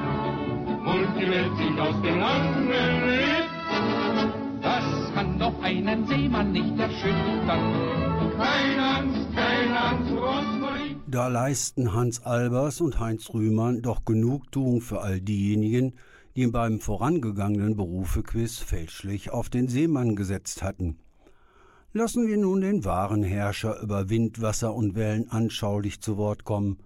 und 0.86 1.08
die 1.20 1.30
Welt 1.30 1.56
sich 1.56 1.80
aus 1.80 2.00
den 2.02 2.22
Angeln 2.22 3.08
lebt, 3.08 4.62
das 4.62 5.14
kann 5.14 5.38
doch 5.38 5.62
einen 5.62 6.06
Seemann 6.06 6.52
nicht 6.52 6.78
erschüttern. 6.78 7.60
Keine 8.36 8.82
Angst, 8.98 9.28
keine 9.34 9.80
Angst, 9.80 10.12
Rosmarie. 10.12 10.96
Da 11.06 11.28
leisten 11.28 11.92
Hans 11.92 12.22
Albers 12.24 12.80
und 12.80 12.98
Heinz 12.98 13.32
Rühmann 13.32 13.82
doch 13.82 14.04
Genugtuung 14.04 14.80
für 14.80 15.00
all 15.00 15.20
diejenigen, 15.20 15.94
die 16.36 16.46
beim 16.46 16.80
vorangegangenen 16.80 17.76
Berufequiz 17.76 18.58
fälschlich 18.58 19.30
auf 19.30 19.50
den 19.50 19.68
Seemann 19.68 20.16
gesetzt 20.16 20.62
hatten. 20.62 20.98
Lassen 21.92 22.26
wir 22.26 22.36
nun 22.36 22.60
den 22.60 22.84
wahren 22.84 23.22
Herrscher 23.22 23.80
über 23.80 24.10
Wind, 24.10 24.42
Wasser 24.42 24.74
und 24.74 24.96
Wellen 24.96 25.30
anschaulich 25.30 26.00
zu 26.00 26.16
Wort 26.16 26.44
kommen. 26.44 26.78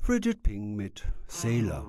Frigid 0.00 0.42
Ping 0.42 0.76
mit 0.76 1.04
Sailor. 1.26 1.84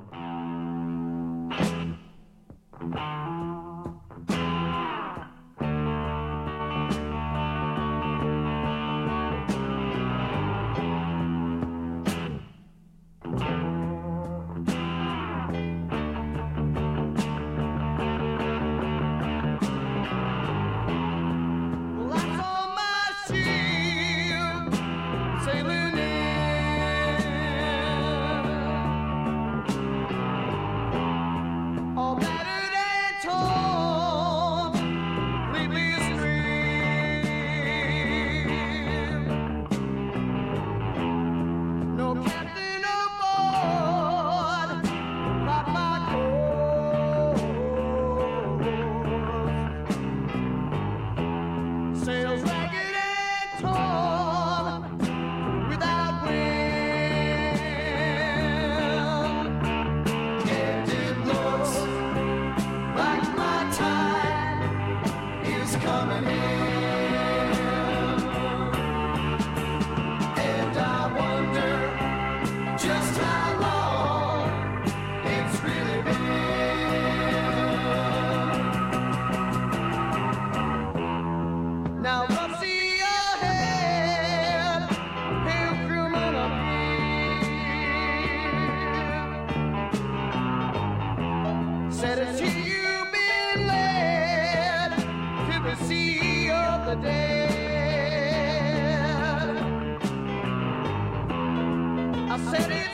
I 102.33 102.37
said 102.51 102.71
it's 102.71 102.92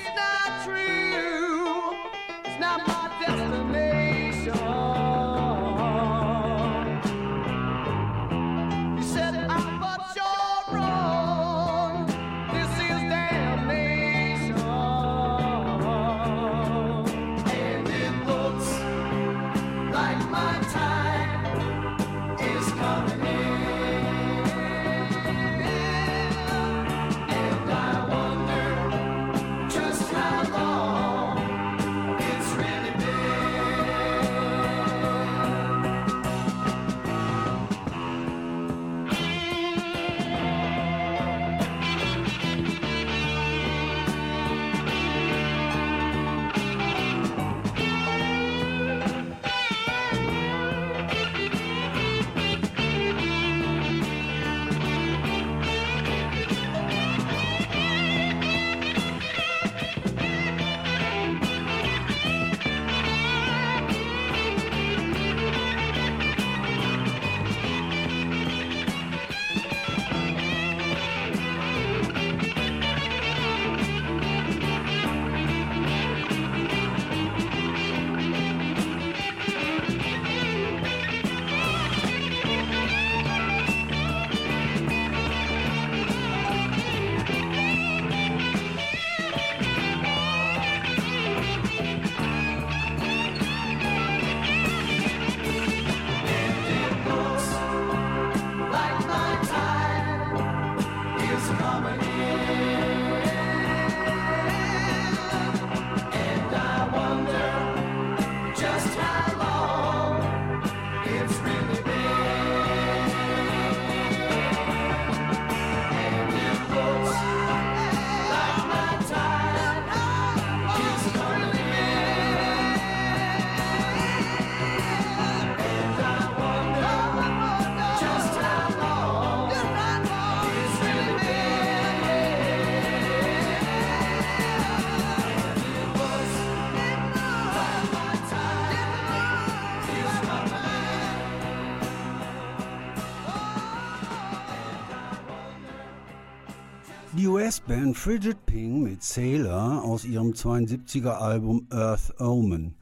US-Band 147.50 147.98
Frigid 147.98 148.46
Ping 148.46 148.84
mit 148.84 149.02
Sailor 149.02 149.84
aus 149.84 150.06
ihrem 150.06 150.34
72er-Album 150.34 151.66
Earth 151.72 152.14
Omen. 152.22 152.76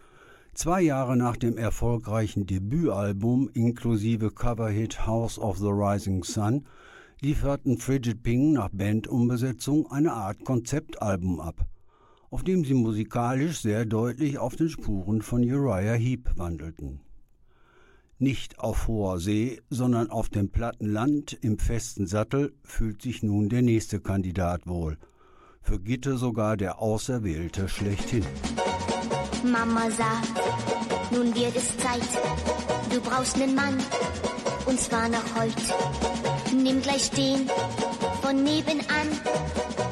Zwei 0.54 0.82
Jahre 0.82 1.16
nach 1.16 1.38
dem 1.38 1.58
erfolgreichen 1.58 2.46
Debütalbum 2.46 3.50
inklusive 3.54 4.30
Coverhit 4.30 5.08
House 5.08 5.40
of 5.40 5.58
the 5.58 5.70
Rising 5.70 6.26
Sun 6.26 6.66
lieferten 7.22 7.78
Frigid 7.78 8.24
Ping 8.24 8.52
nach 8.52 8.68
Bandumbesetzung 8.74 9.90
eine 9.90 10.12
Art 10.12 10.44
Konzeptalbum 10.44 11.40
ab, 11.40 11.66
auf 12.30 12.44
dem 12.44 12.66
sie 12.66 12.74
musikalisch 12.74 13.62
sehr 13.62 13.86
deutlich 13.86 14.38
auf 14.38 14.58
den 14.58 14.68
Spuren 14.68 15.22
von 15.22 15.44
Uriah 15.44 15.94
Heep 15.94 16.32
wandelten. 16.36 17.07
Nicht 18.20 18.58
auf 18.58 18.88
hoher 18.88 19.20
See, 19.20 19.62
sondern 19.70 20.10
auf 20.10 20.30
dem 20.30 20.50
platten 20.50 20.92
Land 20.92 21.38
im 21.42 21.60
festen 21.60 22.08
Sattel 22.08 22.54
fühlt 22.64 23.04
sich 23.04 23.22
nun 23.22 23.48
der 23.48 23.62
nächste 23.62 24.00
Kandidat 24.00 24.66
wohl. 24.66 24.98
Für 25.62 25.80
Gitte 25.80 26.18
sogar 26.18 26.58
der 26.58 26.82
Auserwählte 26.82 27.70
schlechthin. 27.70 28.26
Mama 29.44 29.92
sagt, 29.92 31.12
nun 31.12 31.36
wird 31.36 31.56
es 31.56 31.78
Zeit. 31.78 32.10
Du 32.92 33.00
brauchst 33.02 33.38
nen 33.38 33.54
Mann, 33.54 33.78
und 34.66 34.80
zwar 34.80 35.10
noch 35.10 35.36
heut. 35.36 35.54
Nimm 36.56 36.82
gleich 36.82 37.12
den 37.12 37.48
von 38.24 38.44
nebenan, 38.44 39.10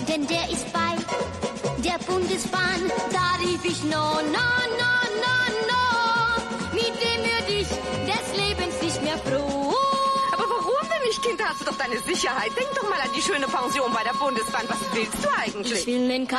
denn 0.10 0.26
der 0.26 0.50
ist 0.50 0.66
bei 0.74 0.96
der 1.84 2.00
Bundesbahn. 2.12 2.82
Da 3.12 3.46
rief 3.46 3.64
ich 3.66 3.84
no, 3.84 3.90
no, 3.90 4.48
no, 4.82 4.94
no, 5.24 5.36
no. 5.70 6.74
Mit 6.74 7.05
ich 7.66 8.14
des 8.14 8.28
Lebens 8.38 8.82
nicht 8.82 9.02
mehr 9.04 9.18
froh. 9.18 9.74
Aber 10.34 10.44
warum 10.50 10.90
denn 10.90 11.02
nicht, 11.08 11.22
Kind? 11.22 11.40
Da 11.40 11.46
hast 11.50 11.62
du 11.62 11.66
doch 11.66 11.78
deine 11.78 12.00
Sicherheit. 12.00 12.52
Denk 12.58 12.70
doch 12.76 12.84
mal 12.90 13.00
an 13.02 13.10
die 13.16 13.22
schöne 13.22 13.48
Pension 13.48 13.92
bei 13.94 14.04
der 14.04 14.14
Bundesbahn. 14.14 14.66
Was 14.68 14.80
willst 14.94 15.24
du 15.24 15.30
eigentlich? 15.38 15.80
Ich 15.80 15.88
will 15.88 16.08
nen 16.08 16.28
Cowboy 16.28 16.38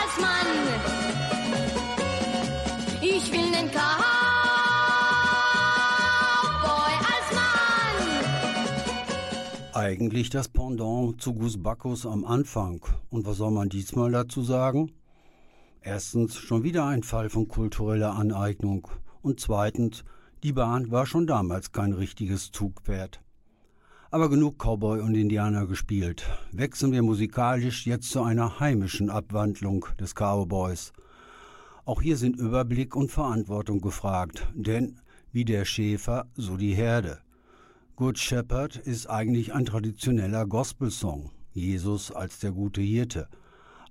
als 0.00 0.20
Mann. 0.20 0.48
Ich 3.02 3.32
will 3.32 3.50
nen 3.50 3.70
Cowboy 3.70 3.80
als 7.12 7.32
Mann. 7.34 7.98
Eigentlich 9.74 10.30
das 10.30 10.48
Pendant 10.48 11.20
zu 11.20 11.34
Gus 11.34 11.62
Bacchus 11.62 12.06
am 12.06 12.24
Anfang. 12.24 12.84
Und 13.10 13.26
was 13.26 13.38
soll 13.38 13.50
man 13.50 13.68
diesmal 13.68 14.10
dazu 14.12 14.42
sagen? 14.42 14.92
Erstens 15.82 16.36
schon 16.36 16.62
wieder 16.62 16.84
ein 16.84 17.02
Fall 17.02 17.30
von 17.30 17.48
kultureller 17.48 18.14
Aneignung. 18.14 18.88
Und 19.22 19.40
zweitens, 19.40 20.04
die 20.42 20.52
Bahn 20.52 20.90
war 20.90 21.06
schon 21.06 21.26
damals 21.26 21.72
kein 21.72 21.92
richtiges 21.92 22.50
Zugpferd. 22.50 23.22
Aber 24.10 24.28
genug 24.28 24.58
Cowboy 24.58 25.00
und 25.00 25.14
Indianer 25.14 25.66
gespielt. 25.66 26.26
Wechseln 26.52 26.92
wir 26.92 27.02
musikalisch 27.02 27.86
jetzt 27.86 28.10
zu 28.10 28.22
einer 28.22 28.60
heimischen 28.60 29.08
Abwandlung 29.08 29.86
des 29.98 30.14
Cowboys. 30.14 30.92
Auch 31.86 32.02
hier 32.02 32.18
sind 32.18 32.36
Überblick 32.36 32.94
und 32.94 33.10
Verantwortung 33.10 33.80
gefragt, 33.80 34.48
denn 34.54 35.00
wie 35.32 35.46
der 35.46 35.64
Schäfer, 35.64 36.26
so 36.34 36.56
die 36.56 36.74
Herde. 36.74 37.20
Good 37.96 38.18
Shepherd 38.18 38.76
ist 38.76 39.08
eigentlich 39.08 39.54
ein 39.54 39.64
traditioneller 39.64 40.46
Gospelsong, 40.46 41.30
Jesus 41.52 42.12
als 42.12 42.38
der 42.38 42.52
gute 42.52 42.82
Hirte. 42.82 43.28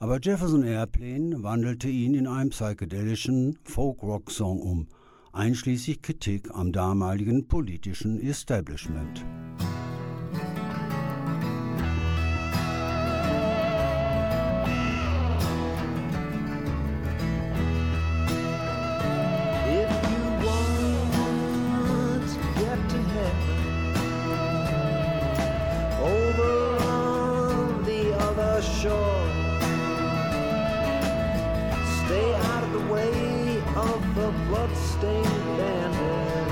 Aber 0.02 0.18
Jefferson 0.22 0.64
Airplane 0.64 1.44
wandelte 1.44 1.90
ihn 1.90 2.14
in 2.14 2.26
einen 2.26 2.52
psychedelischen 2.52 3.60
Folk-Rock-Song 3.66 4.62
um, 4.62 4.88
einschließlich 5.34 6.02
Kritik 6.02 6.50
am 6.52 6.72
damaligen 6.72 7.50
politischen 7.50 8.22
Establishment. 8.22 9.26
If 19.68 20.10
bloodstained 34.48 35.26
bandit. 35.58 36.50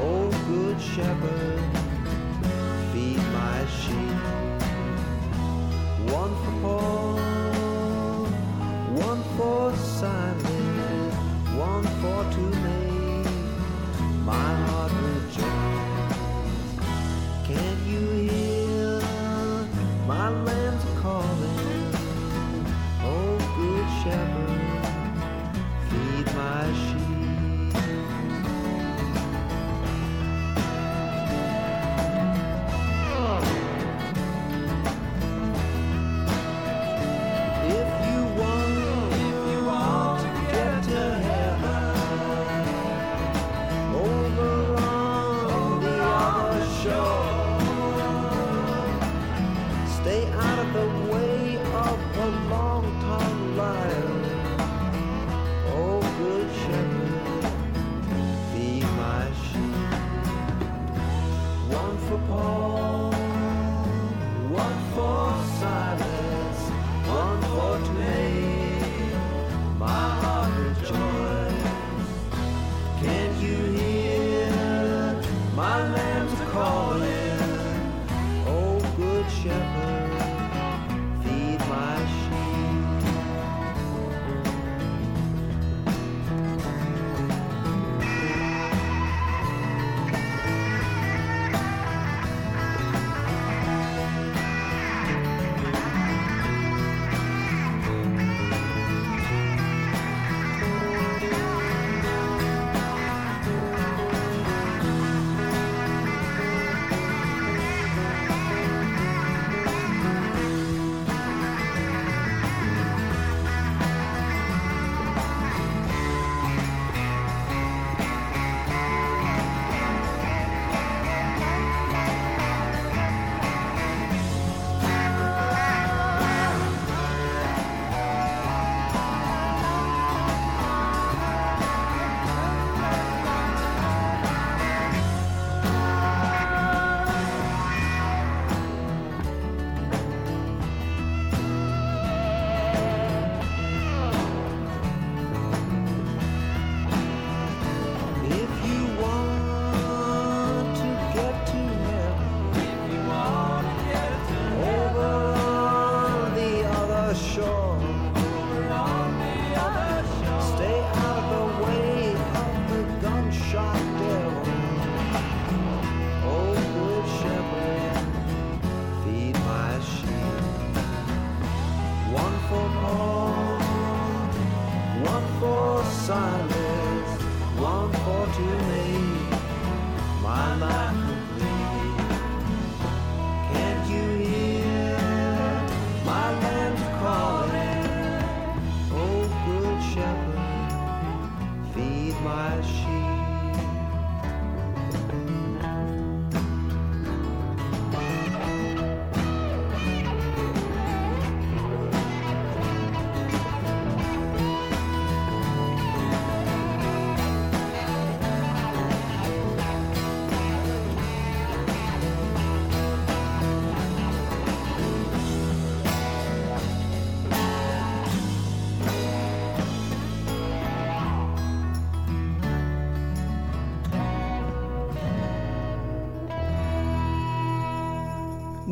Oh, 0.00 0.30
good 0.48 0.80
shepherd, 0.80 1.60
feed 2.92 3.22
my 3.32 3.66
sheep. 3.80 4.20
One 6.12 6.34
for 6.42 6.54
Paul, 6.62 7.16
one 9.08 9.22
for 9.36 9.76
Simon, 9.76 11.10
one 11.58 11.84
for 12.00 12.20
two 12.32 12.50
make 12.60 12.85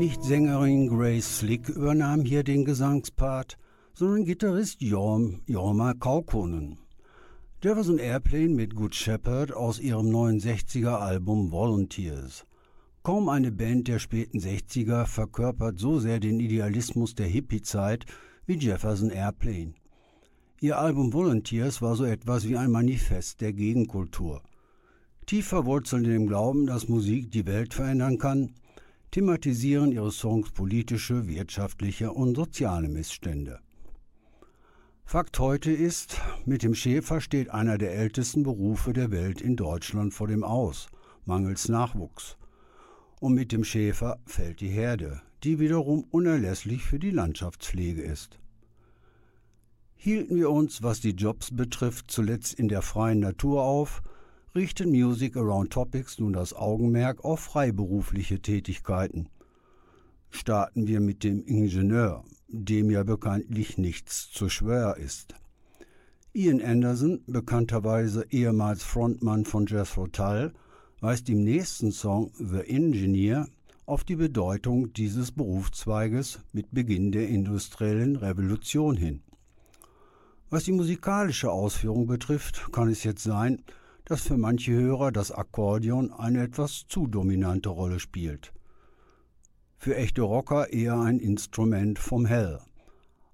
Nicht 0.04 0.22
Sängerin 0.22 0.88
Grace 0.88 1.38
Slick 1.38 1.70
übernahm 1.70 2.26
hier 2.26 2.44
den 2.44 2.66
Gesangspart, 2.66 3.56
sondern 3.94 4.26
Gitarrist 4.26 4.82
Jorm, 4.82 5.40
Jorma 5.46 5.94
Kaukonen. 5.94 6.76
Jefferson 7.62 7.96
Airplane 7.96 8.50
mit 8.50 8.74
Good 8.74 8.94
Shepherd 8.94 9.54
aus 9.54 9.80
ihrem 9.80 10.10
69er 10.10 10.98
Album 10.98 11.50
Volunteers. 11.50 12.44
Kaum 13.02 13.30
eine 13.30 13.50
Band 13.50 13.88
der 13.88 13.98
späten 13.98 14.40
60er 14.40 15.06
verkörpert 15.06 15.78
so 15.78 15.98
sehr 15.98 16.20
den 16.20 16.38
Idealismus 16.38 17.14
der 17.14 17.28
Hippie-Zeit 17.28 18.04
wie 18.44 18.58
Jefferson 18.58 19.08
Airplane. 19.08 19.72
Ihr 20.60 20.78
Album 20.78 21.14
Volunteers 21.14 21.80
war 21.80 21.96
so 21.96 22.04
etwas 22.04 22.46
wie 22.46 22.58
ein 22.58 22.70
Manifest 22.70 23.40
der 23.40 23.54
Gegenkultur. 23.54 24.42
Tief 25.24 25.46
verwurzelt 25.46 26.04
in 26.04 26.10
dem 26.10 26.26
Glauben, 26.26 26.66
dass 26.66 26.90
Musik 26.90 27.30
die 27.30 27.46
Welt 27.46 27.72
verändern 27.72 28.18
kann, 28.18 28.50
thematisieren 29.14 29.92
ihre 29.92 30.10
Songs 30.10 30.50
politische, 30.50 31.28
wirtschaftliche 31.28 32.10
und 32.10 32.34
soziale 32.34 32.88
Missstände. 32.88 33.60
Fakt 35.04 35.38
heute 35.38 35.70
ist, 35.70 36.20
mit 36.46 36.64
dem 36.64 36.74
Schäfer 36.74 37.20
steht 37.20 37.48
einer 37.50 37.78
der 37.78 37.94
ältesten 37.94 38.42
Berufe 38.42 38.92
der 38.92 39.12
Welt 39.12 39.40
in 39.40 39.54
Deutschland 39.54 40.12
vor 40.14 40.26
dem 40.26 40.42
Aus, 40.42 40.88
mangels 41.26 41.68
Nachwuchs. 41.68 42.36
Und 43.20 43.34
mit 43.34 43.52
dem 43.52 43.62
Schäfer 43.62 44.18
fällt 44.26 44.60
die 44.60 44.70
Herde, 44.70 45.22
die 45.44 45.60
wiederum 45.60 46.08
unerlässlich 46.10 46.82
für 46.82 46.98
die 46.98 47.12
Landschaftspflege 47.12 48.02
ist. 48.02 48.40
Hielten 49.94 50.34
wir 50.34 50.50
uns, 50.50 50.82
was 50.82 51.00
die 51.00 51.12
Jobs 51.14 51.54
betrifft, 51.54 52.10
zuletzt 52.10 52.54
in 52.54 52.66
der 52.66 52.82
freien 52.82 53.20
Natur 53.20 53.62
auf, 53.62 54.02
richten 54.54 54.90
Music 54.90 55.36
Around 55.36 55.72
Topics 55.72 56.20
nun 56.20 56.32
das 56.32 56.54
Augenmerk 56.54 57.24
auf 57.24 57.40
freiberufliche 57.40 58.40
Tätigkeiten. 58.40 59.28
Starten 60.30 60.86
wir 60.86 61.00
mit 61.00 61.24
dem 61.24 61.44
Ingenieur, 61.44 62.24
dem 62.46 62.90
ja 62.90 63.02
bekanntlich 63.02 63.78
nichts 63.78 64.30
zu 64.30 64.48
schwer 64.48 64.96
ist. 64.96 65.34
Ian 66.32 66.60
Anderson, 66.60 67.22
bekannterweise 67.26 68.26
ehemals 68.30 68.84
Frontmann 68.84 69.44
von 69.44 69.66
Jethro 69.66 70.06
Tull, 70.06 70.52
weist 71.00 71.28
im 71.28 71.42
nächsten 71.42 71.90
Song 71.90 72.30
The 72.38 72.60
Engineer 72.60 73.48
auf 73.86 74.04
die 74.04 74.16
Bedeutung 74.16 74.92
dieses 74.92 75.32
Berufszweiges 75.32 76.38
mit 76.52 76.70
Beginn 76.70 77.10
der 77.10 77.28
industriellen 77.28 78.16
Revolution 78.16 78.96
hin. 78.96 79.20
Was 80.48 80.64
die 80.64 80.72
musikalische 80.72 81.50
Ausführung 81.50 82.06
betrifft, 82.06 82.72
kann 82.72 82.88
es 82.88 83.02
jetzt 83.02 83.24
sein, 83.24 83.62
dass 84.04 84.22
für 84.22 84.36
manche 84.36 84.72
Hörer 84.72 85.12
das 85.12 85.32
Akkordeon 85.32 86.12
eine 86.12 86.42
etwas 86.42 86.84
zu 86.88 87.06
dominante 87.06 87.70
Rolle 87.70 88.00
spielt. 88.00 88.52
Für 89.78 89.96
echte 89.96 90.22
Rocker 90.22 90.72
eher 90.72 90.98
ein 90.98 91.18
Instrument 91.18 91.98
vom 91.98 92.26
Hell. 92.26 92.60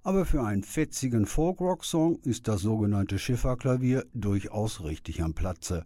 Aber 0.03 0.25
für 0.25 0.43
einen 0.43 0.63
fetzigen 0.63 1.27
Folk-Rock-Song 1.27 2.21
ist 2.21 2.49
das 2.49 2.63
sogenannte 2.63 3.19
Schifferklavier 3.19 4.07
durchaus 4.15 4.83
richtig 4.83 5.23
am 5.23 5.35
Platze. 5.35 5.85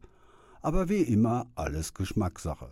Aber 0.62 0.89
wie 0.89 1.03
immer 1.03 1.47
alles 1.57 1.95
Geschmackssache. 1.95 2.70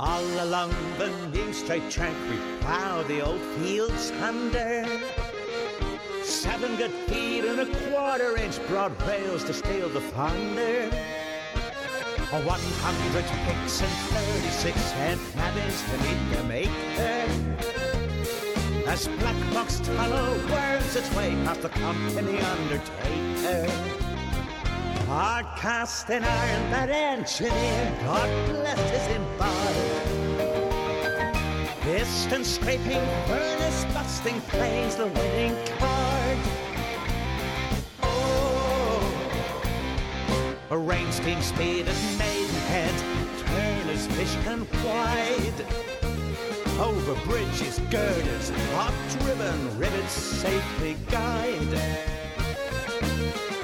All 0.00 0.44
along 0.44 0.70
the 0.96 1.10
new 1.32 1.52
straight 1.52 1.90
track 1.90 2.14
we 2.30 2.36
plow 2.60 3.02
the 3.02 3.20
old 3.20 3.40
fields 3.56 4.12
under. 4.22 4.86
Seven 6.22 6.76
good 6.76 6.92
feet 7.08 7.44
and 7.44 7.58
a 7.58 7.90
quarter 7.90 8.36
inch 8.36 8.64
broad 8.68 8.92
rails 9.08 9.42
to 9.44 9.52
steal 9.52 9.88
the 9.88 10.00
thunder. 10.00 10.88
A 12.30 12.42
100 12.42 13.24
picks 13.44 13.82
and 13.82 13.90
36 13.90 14.80
cent 14.80 15.20
nabbies 15.34 15.82
to 15.90 15.96
meet 16.04 16.36
the 16.36 16.44
maker. 16.44 17.26
As 18.86 19.08
Black 19.18 19.52
Box 19.52 19.80
Tunnel 19.80 20.38
worms 20.48 20.94
its 20.94 21.12
way 21.16 21.30
past 21.44 21.62
the 21.62 21.70
company 21.70 22.38
undertaker. 22.38 24.07
Hard 25.08 25.46
cast 25.56 26.10
in 26.10 26.22
iron, 26.22 26.70
that 26.70 26.90
engineer, 26.90 27.96
God 28.04 28.28
bless 28.50 28.78
his 28.90 29.08
embodied. 29.16 30.04
Piston 31.80 32.44
scraping, 32.44 33.00
furnace 33.26 33.86
busting, 33.94 34.38
plays 34.42 34.96
the 34.96 35.06
winning 35.06 35.56
card. 35.78 36.38
Oh, 38.02 39.00
a 40.72 40.76
rain 40.76 41.10
steam 41.10 41.40
speed 41.40 41.88
at 41.88 41.96
Maidenhead, 42.18 42.94
Turner's 43.46 44.04
vision 44.08 44.68
wide. 44.84 45.64
Over 46.78 47.14
bridges, 47.24 47.80
girders, 47.90 48.50
hot 48.74 48.92
driven, 49.20 49.78
rivets 49.78 50.12
safely 50.12 50.98
guide 51.10 52.17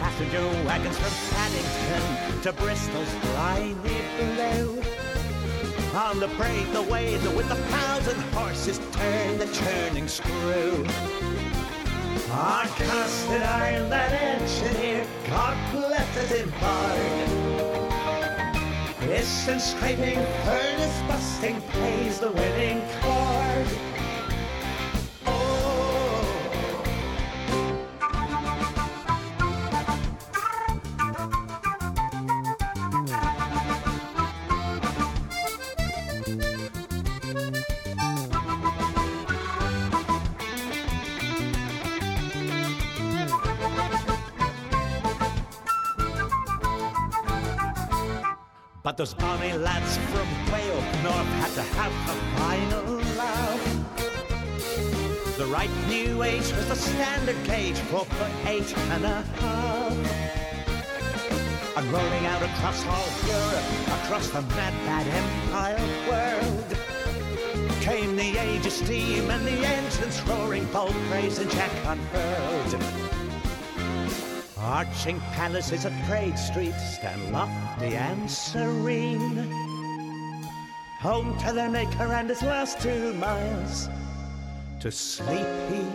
passenger 0.05 0.45
wagons 0.67 0.99
from 0.99 1.15
Paddington 1.33 2.43
to 2.43 2.53
Bristol's 2.53 3.15
briny 3.25 3.75
blue. 4.19 4.83
On 5.95 6.21
the 6.21 6.29
brake, 6.37 6.71
the 6.75 6.83
wave 6.83 7.23
with 7.35 7.51
a 7.51 7.57
thousand 7.57 8.21
horses 8.35 8.79
turn 8.93 9.39
the 9.39 9.47
churning 9.47 10.07
screw. 10.07 10.85
Our 12.31 12.67
casted 12.77 13.43
iron, 13.43 13.89
that 13.89 14.13
engineer, 14.13 15.07
God 15.27 15.57
bless 15.73 16.17
us 16.19 16.33
in 16.33 16.53
part. 16.53 16.99
Piston 19.01 19.59
scraping, 19.59 20.21
furnace 20.45 21.01
busting, 21.09 21.63
plays 21.73 22.21
the 22.21 22.31
winning 22.31 22.83
chord. 23.01 23.94
Those 48.97 49.15
bonny 49.15 49.53
lads 49.55 49.97
from 49.97 50.29
way 50.53 50.71
up 50.71 51.03
north 51.03 51.27
had 51.43 51.51
to 51.55 51.63
have 51.63 51.93
the 52.07 52.15
final 52.39 52.85
laugh. 53.17 53.63
The 55.37 55.47
right 55.47 55.71
new 55.89 56.23
age 56.23 56.53
was 56.53 56.69
the 56.69 56.77
standard 56.77 57.43
gauge, 57.45 57.77
four 57.91 58.05
foot 58.05 58.31
eight 58.47 58.73
and 58.79 59.05
a 59.05 59.23
half. 59.41 59.97
And 61.77 61.93
rolling 61.93 62.27
out 62.27 62.43
across 62.43 62.87
all 62.87 63.09
Europe, 63.27 63.65
across 64.05 64.29
the 64.29 64.43
mad, 64.43 64.75
mad 64.87 65.09
empire 65.09 65.77
world, 66.09 66.77
came 67.81 68.15
the 68.15 68.39
age 68.39 68.65
of 68.65 68.73
steam 68.73 69.29
and 69.29 69.45
the 69.45 69.67
engines 69.67 70.23
roaring, 70.23 70.67
bold 70.67 70.95
praise 71.11 71.39
and 71.41 71.51
jack 71.51 71.73
unfurled. 71.85 73.14
Arching 74.65 75.21
palaces 75.35 75.85
of 75.85 75.93
Trade 76.07 76.39
Street 76.39 76.73
stand 76.73 77.31
lofty 77.31 77.97
and 77.97 78.31
serene. 78.31 79.53
Home 81.01 81.37
to 81.41 81.53
their 81.53 81.69
maker 81.69 82.05
and 82.05 82.31
his 82.31 82.41
last 82.41 82.81
two 82.81 83.13
miles 83.13 83.91
to 84.81 84.91
sleepy 84.91 85.87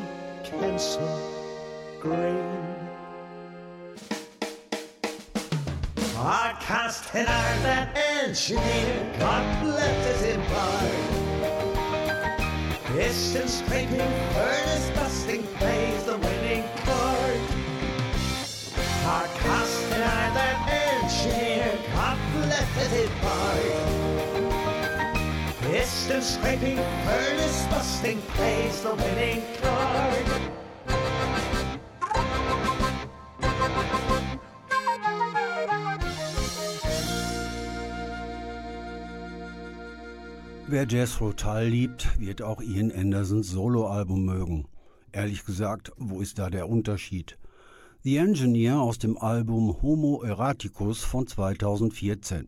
Kensal 0.44 1.20
Green. 2.00 2.70
Our 6.16 6.54
cast 6.62 7.16
in 7.16 7.26
iron 7.26 7.64
that 7.64 7.98
engineer, 7.98 9.16
God 9.18 9.64
bless 9.64 10.22
his 10.22 10.36
empire. 10.36 11.20
Piston 12.86 13.48
scraping, 13.48 14.12
furnace 14.34 14.92
busting, 14.92 15.44
plays 15.58 16.04
the 16.04 16.29
Piston 25.62 26.22
scraping, 26.22 26.78
furnace 27.06 27.68
busting, 27.70 28.22
plays 28.34 28.82
the 28.82 28.96
winning 28.96 29.44
chord. 29.62 30.26
Wer 40.68 40.86
Jethro 40.88 41.34
Tull 41.34 41.64
liebt, 41.64 42.20
wird 42.20 42.42
auch 42.42 42.62
Ian 42.62 42.92
Andersons 42.92 43.50
Soloalbum 43.50 44.26
mögen. 44.26 44.68
Ehrlich 45.12 45.46
gesagt, 45.46 45.92
wo 45.98 46.22
ist 46.22 46.40
da 46.40 46.50
der 46.50 46.70
Unterschied? 46.70 47.38
The 48.04 48.18
Engineer 48.18 48.80
aus 48.80 49.00
dem 49.00 49.18
Album 49.18 49.82
Homo 49.82 50.24
Erraticus 50.24 51.04
von 51.04 51.26
2014. 51.28 52.48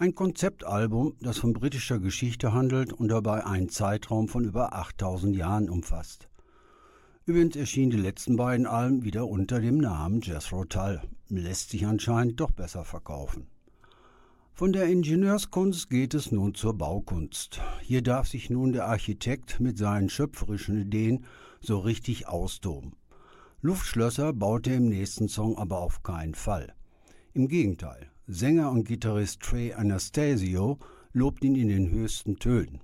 Ein 0.00 0.14
Konzeptalbum, 0.14 1.16
das 1.20 1.38
von 1.38 1.54
britischer 1.54 1.98
Geschichte 1.98 2.52
handelt 2.52 2.92
und 2.92 3.08
dabei 3.08 3.44
einen 3.44 3.68
Zeitraum 3.68 4.28
von 4.28 4.44
über 4.44 4.72
8000 4.72 5.34
Jahren 5.34 5.68
umfasst. 5.68 6.28
Übrigens 7.26 7.56
erschienen 7.56 7.90
die 7.90 7.96
letzten 7.96 8.36
beiden 8.36 8.66
Alben 8.66 9.02
wieder 9.02 9.26
unter 9.26 9.58
dem 9.58 9.78
Namen 9.78 10.20
Jethro 10.20 10.64
Tull. 10.66 11.02
Lässt 11.28 11.70
sich 11.70 11.84
anscheinend 11.84 12.38
doch 12.38 12.52
besser 12.52 12.84
verkaufen. 12.84 13.48
Von 14.52 14.72
der 14.72 14.86
Ingenieurskunst 14.86 15.90
geht 15.90 16.14
es 16.14 16.30
nun 16.30 16.54
zur 16.54 16.78
Baukunst. 16.78 17.60
Hier 17.82 18.00
darf 18.00 18.28
sich 18.28 18.50
nun 18.50 18.72
der 18.72 18.86
Architekt 18.86 19.58
mit 19.58 19.78
seinen 19.78 20.10
schöpferischen 20.10 20.80
Ideen 20.80 21.24
so 21.60 21.76
richtig 21.76 22.28
austoben. 22.28 22.92
Luftschlösser 23.62 24.32
baut 24.32 24.68
er 24.68 24.76
im 24.76 24.88
nächsten 24.88 25.28
Song 25.28 25.58
aber 25.58 25.80
auf 25.80 26.04
keinen 26.04 26.36
Fall. 26.36 26.72
Im 27.34 27.48
Gegenteil, 27.48 28.12
Sänger 28.30 28.70
und 28.70 28.84
Gitarrist 28.84 29.40
Trey 29.40 29.72
Anastasio 29.72 30.78
lobt 31.14 31.42
ihn 31.44 31.54
in 31.54 31.68
den 31.68 31.90
höchsten 31.90 32.38
Tönen. 32.38 32.80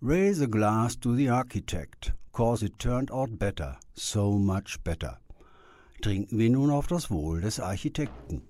Raise 0.00 0.44
a 0.44 0.46
glass 0.46 0.98
to 0.98 1.14
the 1.14 1.28
architect, 1.28 2.14
cause 2.32 2.64
it 2.64 2.78
turned 2.78 3.10
out 3.10 3.38
better, 3.38 3.78
so 3.92 4.38
much 4.38 4.82
better. 4.82 5.18
Trinken 6.00 6.38
wir 6.38 6.48
nun 6.48 6.70
auf 6.70 6.86
das 6.86 7.10
Wohl 7.10 7.42
des 7.42 7.60
Architekten. 7.60 8.40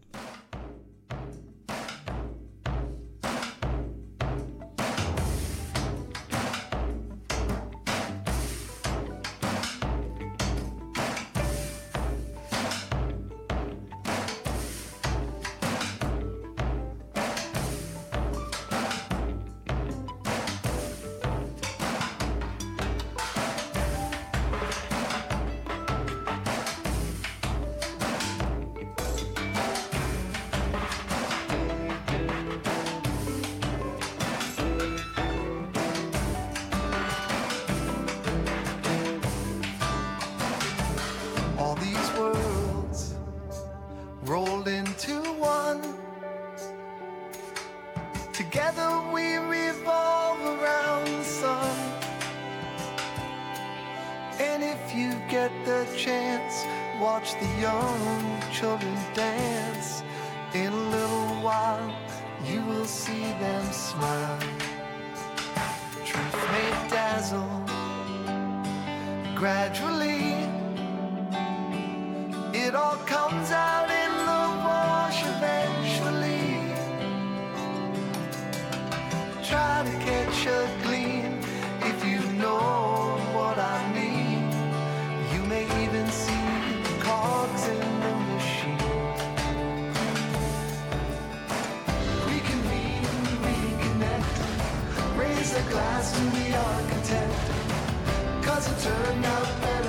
Cause 99.21 99.82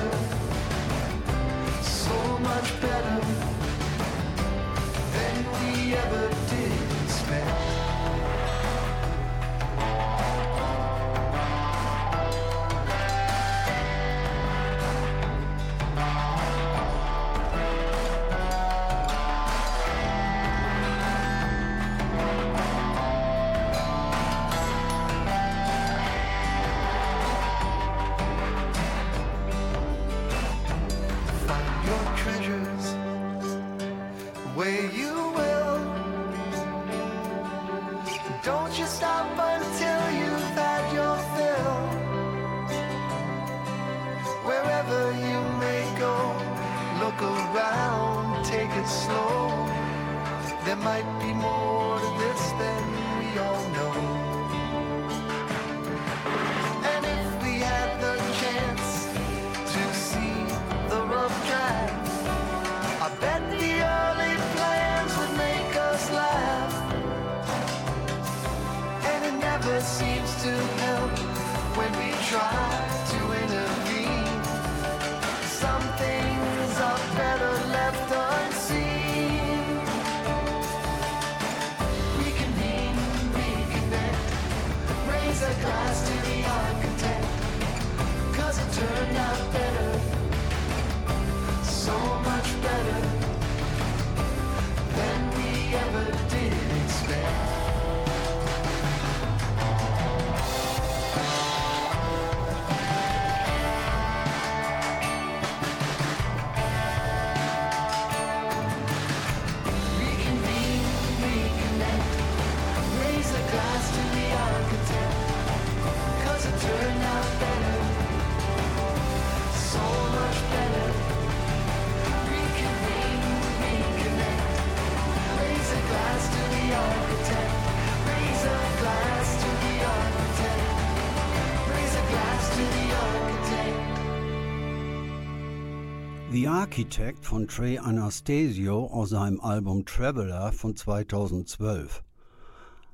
The 136.33 136.47
Architect 136.47 137.23
von 137.27 137.47
Trey 137.47 137.77
Anastasio 137.77 138.87
aus 138.87 139.09
seinem 139.09 139.39
Album 139.39 139.85
Traveler 139.85 140.51
von 140.51 140.75
2012. 140.75 142.01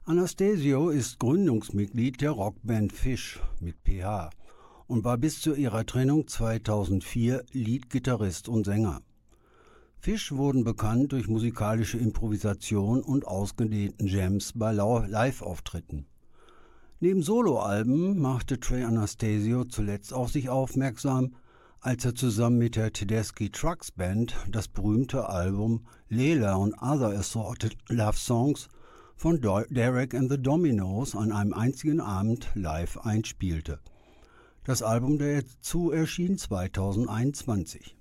Anastasio 0.04 0.90
ist 0.90 1.20
Gründungsmitglied 1.20 2.20
der 2.20 2.32
Rockband 2.32 2.92
Fish 2.92 3.40
mit 3.62 3.78
PH 3.86 4.32
und 4.88 5.06
war 5.06 5.18
bis 5.18 5.40
zu 5.40 5.56
ihrer 5.56 5.86
Trennung 5.86 6.28
2004 6.28 7.46
Leadgitarrist 7.54 8.50
und 8.50 8.66
Sänger. 8.66 9.00
Fish 10.00 10.34
wurden 10.34 10.66
bekannt 10.66 11.14
durch 11.14 11.30
musikalische 11.30 11.98
Improvisation 11.98 13.02
und 13.02 13.26
ausgedehnten 13.26 14.08
Jams 14.08 14.52
bei 14.54 14.74
Live-Auftritten. 14.74 16.08
Neben 17.00 17.24
Soloalben 17.24 18.20
machte 18.20 18.60
Trey 18.60 18.84
Anastasio 18.84 19.64
zuletzt 19.64 20.14
auf 20.14 20.30
sich 20.30 20.50
aufmerksam, 20.50 21.36
als 21.82 22.04
er 22.04 22.14
zusammen 22.14 22.58
mit 22.58 22.76
der 22.76 22.92
Tedeschi 22.92 23.50
Trucks 23.50 23.92
Band 23.92 24.36
das 24.52 24.68
berühmte 24.68 25.30
Album 25.30 25.86
Lela 26.10 26.56
und 26.56 26.74
Other 26.74 27.18
Assorted 27.18 27.78
Love 27.88 28.18
Songs 28.18 28.68
von 29.16 29.40
Derek 29.40 30.14
and 30.14 30.30
the 30.30 30.42
Dominos 30.42 31.16
an 31.16 31.32
einem 31.32 31.54
einzigen 31.54 32.02
Abend 32.02 32.50
live 32.54 32.98
einspielte. 32.98 33.80
Das 34.66 34.84
Album 34.84 35.18
dazu 35.20 35.92
erschien 35.92 36.38
2021. 36.38 37.96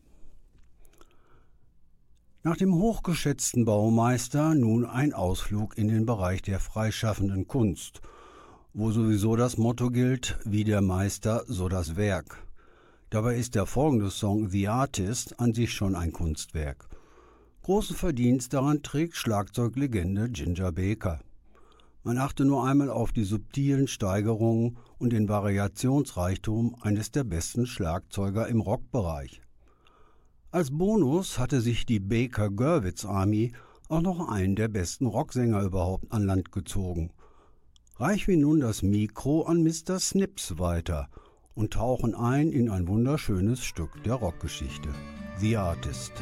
Nach 2.42 2.56
dem 2.56 2.74
hochgeschätzten 2.74 3.64
Baumeister 3.64 4.54
nun 4.54 4.86
ein 4.86 5.12
Ausflug 5.12 5.76
in 5.78 5.88
den 5.88 6.04
Bereich 6.04 6.42
der 6.42 6.60
freischaffenden 6.60 7.46
Kunst, 7.46 8.00
wo 8.74 8.90
sowieso 8.90 9.36
das 9.36 9.56
Motto 9.56 9.90
gilt, 9.90 10.38
wie 10.44 10.64
der 10.64 10.80
Meister, 10.80 11.44
so 11.46 11.68
das 11.68 11.96
Werk. 11.96 12.47
Dabei 13.10 13.36
ist 13.36 13.54
der 13.54 13.64
folgende 13.64 14.10
Song 14.10 14.50
The 14.50 14.68
Artist 14.68 15.40
an 15.40 15.54
sich 15.54 15.72
schon 15.72 15.94
ein 15.94 16.12
Kunstwerk. 16.12 16.88
Großen 17.62 17.96
Verdienst 17.96 18.52
daran 18.52 18.82
trägt 18.82 19.16
Schlagzeuglegende 19.16 20.28
Ginger 20.28 20.72
Baker. 20.72 21.20
Man 22.04 22.18
achte 22.18 22.44
nur 22.44 22.66
einmal 22.66 22.90
auf 22.90 23.12
die 23.12 23.24
subtilen 23.24 23.88
Steigerungen 23.88 24.76
und 24.98 25.14
den 25.14 25.26
Variationsreichtum 25.26 26.76
eines 26.82 27.10
der 27.10 27.24
besten 27.24 27.64
Schlagzeuger 27.64 28.46
im 28.46 28.60
Rockbereich. 28.60 29.40
Als 30.50 30.70
Bonus 30.70 31.38
hatte 31.38 31.62
sich 31.62 31.86
die 31.86 32.00
Baker 32.00 32.50
Gurwitz 32.50 33.06
Army 33.06 33.52
auch 33.88 34.02
noch 34.02 34.28
einen 34.28 34.54
der 34.54 34.68
besten 34.68 35.06
Rocksänger 35.06 35.62
überhaupt 35.62 36.12
an 36.12 36.26
Land 36.26 36.52
gezogen. 36.52 37.10
Reich 37.96 38.28
wie 38.28 38.36
nun 38.36 38.60
das 38.60 38.82
Mikro 38.82 39.44
an 39.44 39.62
Mr. 39.62 39.98
Snips 39.98 40.58
weiter 40.58 41.08
und 41.58 41.72
tauchen 41.72 42.14
ein 42.14 42.52
in 42.52 42.70
ein 42.70 42.86
wunderschönes 42.86 43.64
Stück 43.64 43.90
der 44.04 44.14
Rockgeschichte. 44.14 44.88
The 45.40 45.56
Artist. 45.56 46.12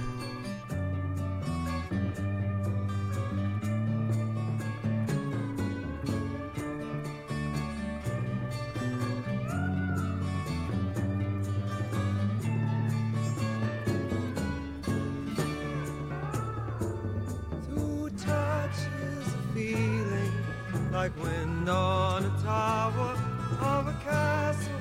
Like 20.93 21.15
wind 21.23 21.69
on 21.69 22.25
a 22.25 22.43
tower 22.43 23.13
of 23.61 23.87
a 23.87 24.01
castle 24.03 24.76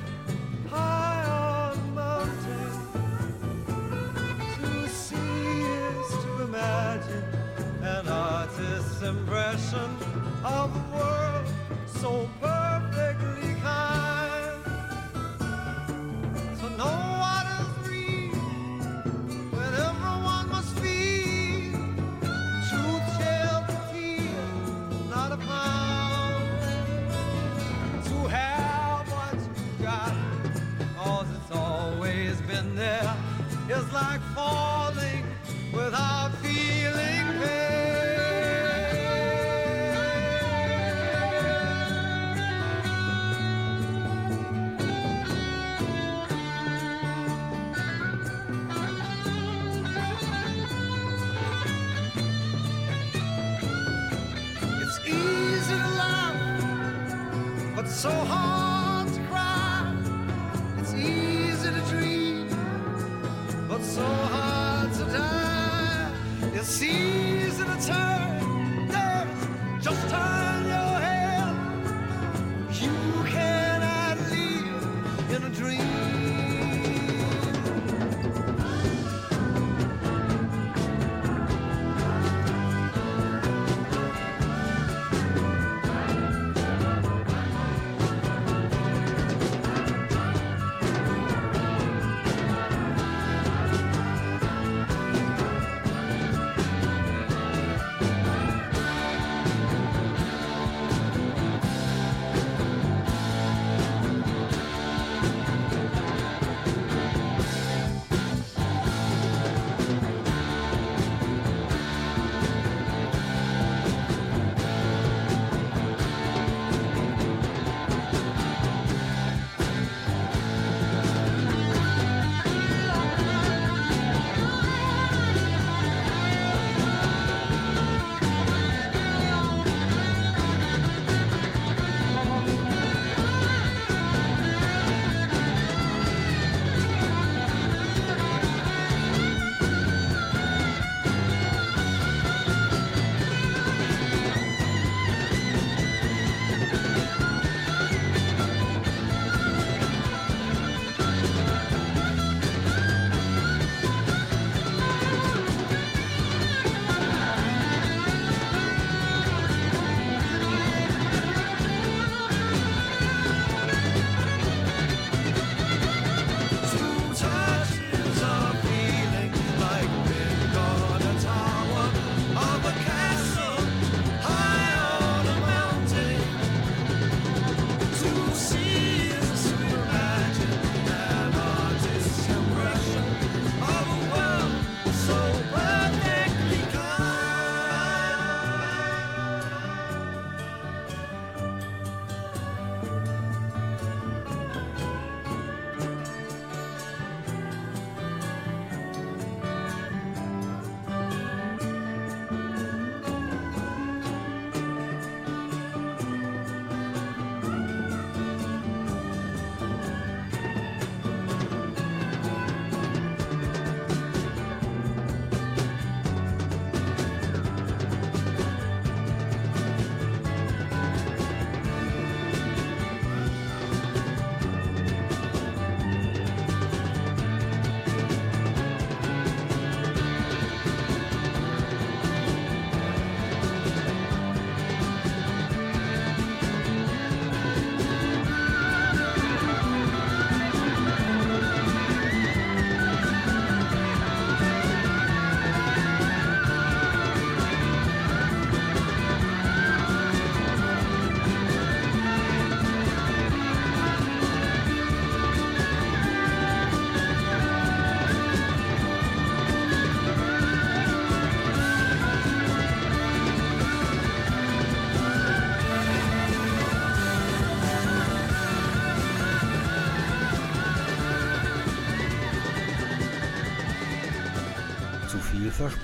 impression 9.06 9.98
of 10.44 10.76
a 10.76 10.96
world 10.96 11.46
so 11.86 12.28
perfectly 12.42 13.54
kind. 13.62 14.64
So 16.60 16.68
no 16.70 16.92
one 17.32 17.48
is 17.60 17.70
real 17.88 18.36
when 19.52 19.72
everyone 19.88 20.50
must 20.50 20.74
feel. 20.80 21.80
Truth 22.68 23.08
shall 23.18 23.62
be 23.94 24.30
not 25.10 25.32
a 25.32 25.38
pound. 25.38 26.46
To 28.06 28.18
have 28.28 29.08
what 29.12 29.36
you 29.36 29.84
got, 29.84 30.16
cause 30.98 31.28
it's 31.38 31.52
always 31.56 32.42
been 32.42 32.76
there, 32.76 33.16
is 33.70 33.92
like 33.94 34.22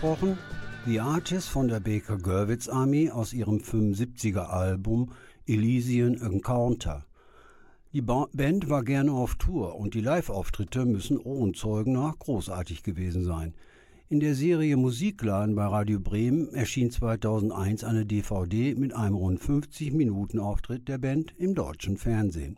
versprochen? 0.01 0.37
The 0.87 0.99
Artist 0.99 1.49
von 1.49 1.67
der 1.67 1.79
Baker 1.79 2.17
Gurwitz 2.17 2.67
Army 2.67 3.11
aus 3.11 3.33
ihrem 3.33 3.57
75er 3.57 4.47
Album 4.47 5.11
Elysian 5.45 6.15
Encounter. 6.15 7.05
Die 7.93 8.01
ba 8.01 8.27
Band 8.33 8.67
war 8.67 8.83
gerne 8.83 9.11
auf 9.11 9.35
Tour 9.35 9.75
und 9.75 9.93
die 9.93 10.01
Live-Auftritte 10.01 10.85
müssen 10.85 11.19
Ohrenzeugen 11.19 11.93
nach 11.93 12.17
großartig 12.17 12.81
gewesen 12.81 13.25
sein. 13.25 13.53
In 14.09 14.19
der 14.19 14.33
Serie 14.33 14.75
Musikladen 14.75 15.53
bei 15.53 15.65
Radio 15.65 15.99
Bremen 15.99 16.51
erschien 16.55 16.89
2001 16.89 17.83
eine 17.83 18.05
DVD 18.07 18.73
mit 18.73 18.95
einem 18.95 19.15
rund 19.15 19.39
50 19.39 19.93
Minuten 19.93 20.39
Auftritt 20.39 20.87
der 20.87 20.97
Band 20.97 21.35
im 21.37 21.53
deutschen 21.53 21.97
Fernsehen. 21.97 22.57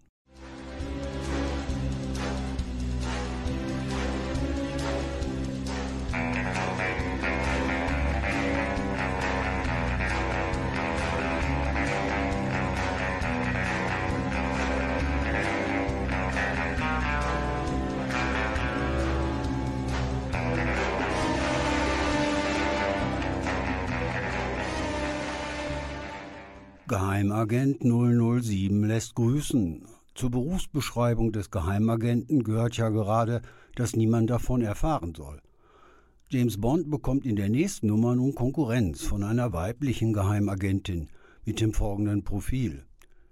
Geheimagent 27.14 27.84
007 27.84 28.86
lässt 28.86 29.14
grüßen. 29.14 29.86
Zur 30.16 30.32
Berufsbeschreibung 30.32 31.32
des 31.32 31.52
Geheimagenten 31.52 32.44
gehört 32.44 32.76
ja 32.78 32.90
gerade, 32.90 33.44
dass 33.76 33.96
niemand 33.96 34.32
davon 34.32 34.64
erfahren 34.64 35.14
soll. 35.14 35.40
James 36.30 36.60
Bond 36.60 36.90
bekommt 36.90 37.28
in 37.28 37.36
der 37.36 37.50
nächsten 37.50 37.86
Nummer 37.86 38.16
nun 38.16 38.34
Konkurrenz 38.34 39.04
von 39.04 39.24
einer 39.24 39.54
weiblichen 39.54 40.12
Geheimagentin 40.12 41.10
mit 41.46 41.62
dem 41.62 41.74
folgenden 41.74 42.24
Profil. 42.24 42.84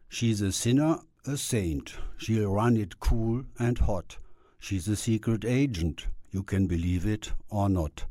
She's 0.09 0.43
a 0.43 0.51
sinner, 0.51 1.01
a 1.25 1.35
saint. 1.35 1.99
She'll 2.17 2.45
run 2.45 2.75
it 2.75 2.97
cool 3.09 3.45
and 3.55 3.81
hot. 3.87 4.19
She's 4.59 4.87
a 4.87 4.95
secret 4.95 5.43
agent. 5.43 6.07
You 6.29 6.43
can 6.43 6.67
believe 6.67 7.11
it 7.11 7.33
or 7.49 7.67
not. 7.67 8.05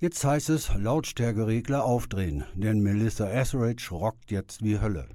Jetzt 0.00 0.24
heißt 0.24 0.50
es 0.50 0.70
Lautstärkeregler 0.76 1.82
aufdrehen, 1.84 2.44
denn 2.54 2.78
Melissa 2.78 3.28
Etheridge 3.28 3.88
rockt 3.90 4.30
jetzt 4.30 4.62
wie 4.62 4.80
Hölle. 4.80 5.08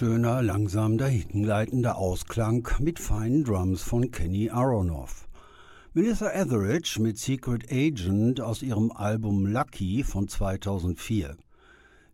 Schöner, 0.00 0.40
langsam 0.40 0.96
dahingleitender 0.96 1.98
Ausklang 1.98 2.66
mit 2.78 2.98
feinen 2.98 3.44
Drums 3.44 3.82
von 3.82 4.10
Kenny 4.10 4.48
Aronoff. 4.48 5.28
Melissa 5.92 6.30
Etheridge 6.32 6.96
mit 7.02 7.18
Secret 7.18 7.70
Agent 7.70 8.40
aus 8.40 8.62
ihrem 8.62 8.92
Album 8.92 9.44
Lucky 9.44 10.02
von 10.02 10.26
2004. 10.26 11.36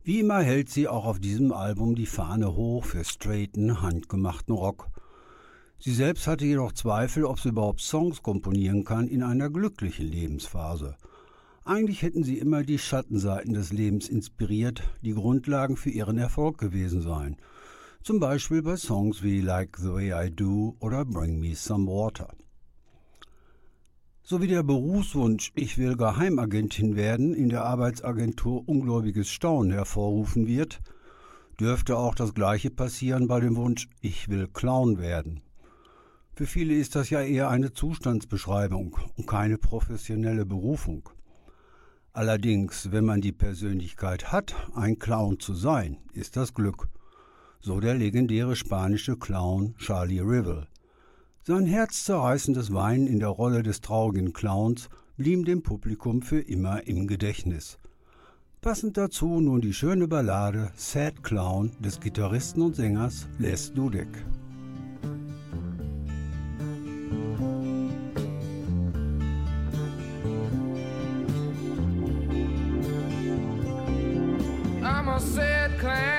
Wie 0.02 0.18
immer 0.18 0.40
hält 0.40 0.68
sie 0.68 0.88
auch 0.88 1.04
auf 1.04 1.20
diesem 1.20 1.52
Album 1.52 1.94
die 1.94 2.06
Fahne 2.06 2.56
hoch 2.56 2.84
für 2.84 3.04
straighten, 3.04 3.80
handgemachten 3.80 4.56
Rock. 4.56 4.88
Sie 5.78 5.94
selbst 5.94 6.26
hatte 6.26 6.44
jedoch 6.44 6.72
Zweifel, 6.72 7.24
ob 7.24 7.38
sie 7.38 7.50
überhaupt 7.50 7.82
Songs 7.82 8.20
komponieren 8.20 8.82
kann 8.82 9.06
in 9.06 9.22
einer 9.22 9.48
glücklichen 9.48 10.08
Lebensphase. 10.08 10.96
Eigentlich 11.64 12.02
hätten 12.02 12.24
sie 12.24 12.38
immer 12.38 12.64
die 12.64 12.80
Schattenseiten 12.80 13.54
des 13.54 13.72
Lebens 13.72 14.08
inspiriert, 14.08 14.82
die 15.02 15.14
Grundlagen 15.14 15.76
für 15.76 15.90
ihren 15.90 16.18
Erfolg 16.18 16.58
gewesen 16.58 17.00
seien. 17.00 17.36
Zum 18.06 18.20
Beispiel 18.20 18.62
bei 18.62 18.76
Songs 18.76 19.24
wie 19.24 19.40
Like 19.40 19.78
the 19.78 19.92
Way 19.92 20.28
I 20.28 20.30
Do 20.30 20.76
oder 20.78 21.04
Bring 21.04 21.40
Me 21.40 21.56
Some 21.56 21.88
Water. 21.88 22.32
So 24.22 24.40
wie 24.40 24.46
der 24.46 24.62
Berufswunsch 24.62 25.50
Ich 25.56 25.76
will 25.76 25.96
Geheimagentin 25.96 26.94
werden 26.94 27.34
in 27.34 27.48
der 27.48 27.64
Arbeitsagentur 27.64 28.62
ungläubiges 28.68 29.28
Staunen 29.28 29.72
hervorrufen 29.72 30.46
wird, 30.46 30.82
dürfte 31.58 31.96
auch 31.96 32.14
das 32.14 32.32
gleiche 32.32 32.70
passieren 32.70 33.26
bei 33.26 33.40
dem 33.40 33.56
Wunsch 33.56 33.88
Ich 34.00 34.28
will 34.28 34.46
Clown 34.46 35.00
werden. 35.00 35.42
Für 36.32 36.46
viele 36.46 36.74
ist 36.74 36.94
das 36.94 37.10
ja 37.10 37.22
eher 37.22 37.48
eine 37.48 37.72
Zustandsbeschreibung 37.72 38.96
und 39.16 39.26
keine 39.26 39.58
professionelle 39.58 40.46
Berufung. 40.46 41.08
Allerdings, 42.12 42.92
wenn 42.92 43.04
man 43.04 43.20
die 43.20 43.32
Persönlichkeit 43.32 44.30
hat, 44.30 44.54
ein 44.76 45.00
Clown 45.00 45.40
zu 45.40 45.54
sein, 45.54 45.98
ist 46.12 46.36
das 46.36 46.54
Glück. 46.54 46.88
So 47.60 47.80
der 47.80 47.94
legendäre 47.94 48.56
spanische 48.56 49.16
Clown 49.16 49.74
Charlie 49.78 50.20
Rivel. 50.20 50.66
Sein 51.42 51.66
herzzerreißendes 51.66 52.72
Weinen 52.72 53.06
in 53.06 53.20
der 53.20 53.28
Rolle 53.28 53.62
des 53.62 53.80
traurigen 53.80 54.32
Clowns 54.32 54.88
blieb 55.16 55.46
dem 55.46 55.62
Publikum 55.62 56.22
für 56.22 56.40
immer 56.40 56.86
im 56.86 57.06
Gedächtnis. 57.06 57.78
Passend 58.60 58.96
dazu 58.96 59.40
nun 59.40 59.60
die 59.60 59.72
schöne 59.72 60.08
Ballade 60.08 60.72
Sad 60.74 61.22
Clown 61.22 61.70
des 61.78 62.00
Gitarristen 62.00 62.62
und 62.62 62.74
Sängers 62.74 63.28
Les 63.38 63.72
Dudek. 63.72 64.08
I'm 74.82 75.08
a 75.08 75.20
sad 75.20 75.78
clown, 75.78 76.15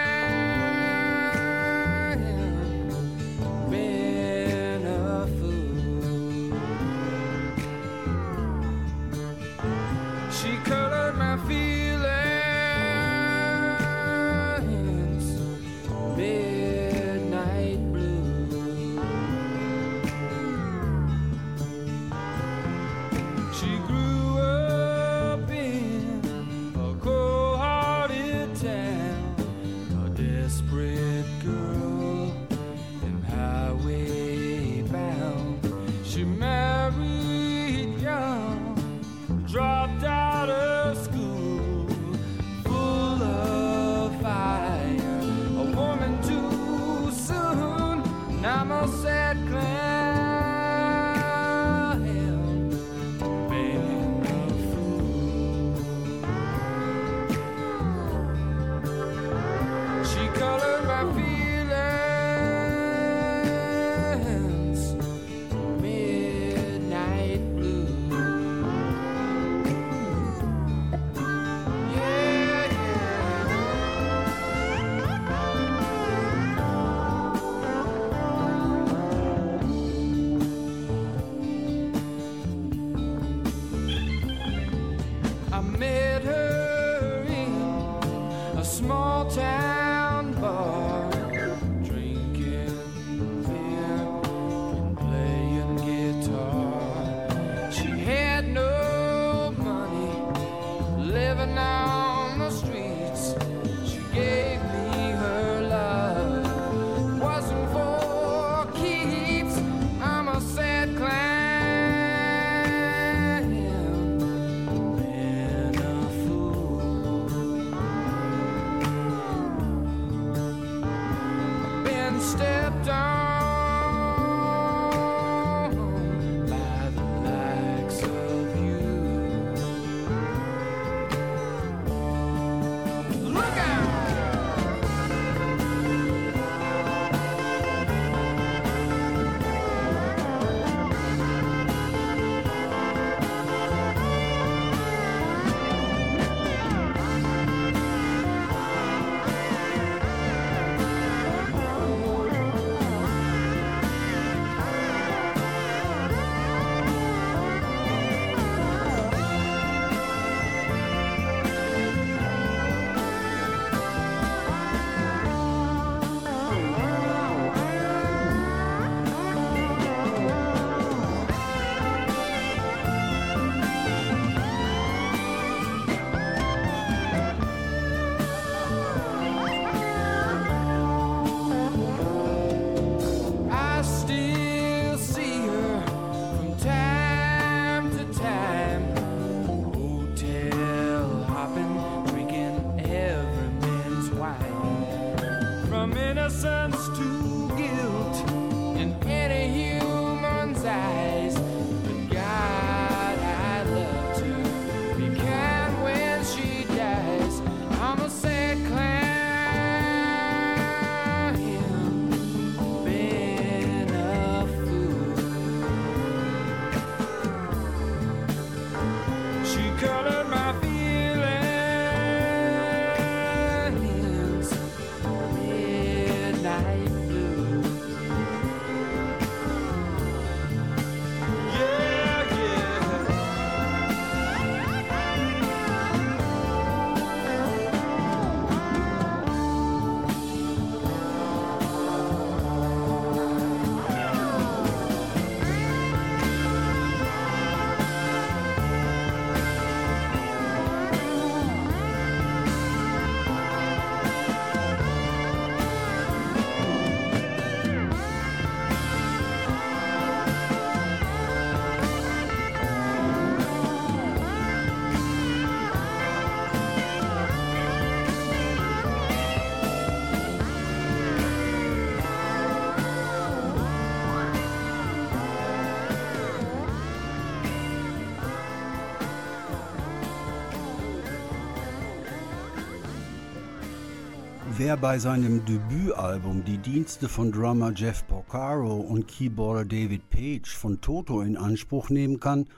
Wer 284.68 284.76
bei 284.76 285.00
seinem 285.00 285.46
Debütalbum 285.46 286.44
die 286.44 286.58
Dienste 286.58 287.08
von 287.08 287.32
Drummer 287.32 287.72
Jeff 287.74 288.06
Porcaro 288.06 288.76
und 288.76 289.08
Keyboarder 289.08 289.64
David 289.64 290.10
Page 290.10 290.54
von 290.54 290.82
Toto 290.82 291.22
in 291.22 291.38
Anspruch 291.38 291.90
nehmen 291.90 292.20
kann, 292.20 292.50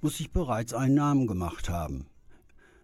muss 0.00 0.16
sich 0.16 0.32
bereits 0.32 0.72
einen 0.72 0.94
Namen 0.94 1.26
gemacht 1.26 1.68
haben. 1.68 2.06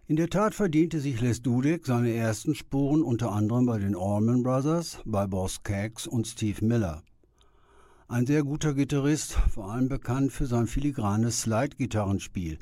In 0.09 0.17
der 0.17 0.29
Tat 0.29 0.55
verdiente 0.55 1.01
sich 1.01 1.23
Les 1.23 1.41
Dudek 1.41 1.87
seine 1.87 2.13
ersten 2.13 2.55
Spuren 2.55 3.03
unter 3.03 3.33
anderem 3.33 3.65
bei 3.65 3.79
den 3.79 3.97
Allman 3.97 4.43
Brothers, 4.43 4.99
bei 5.07 5.27
Boss 5.27 5.55
Skaggs 5.55 6.07
und 6.07 6.27
Steve 6.27 6.63
Miller. 6.63 7.03
Ein 8.09 8.27
sehr 8.27 8.43
guter 8.43 8.75
Gitarrist, 8.75 9.39
vor 9.55 9.73
allem 9.73 9.89
bekannt 9.89 10.33
für 10.33 10.45
sein 10.45 10.67
filigranes 10.67 11.41
Slide-Gitarrenspiel, 11.41 12.59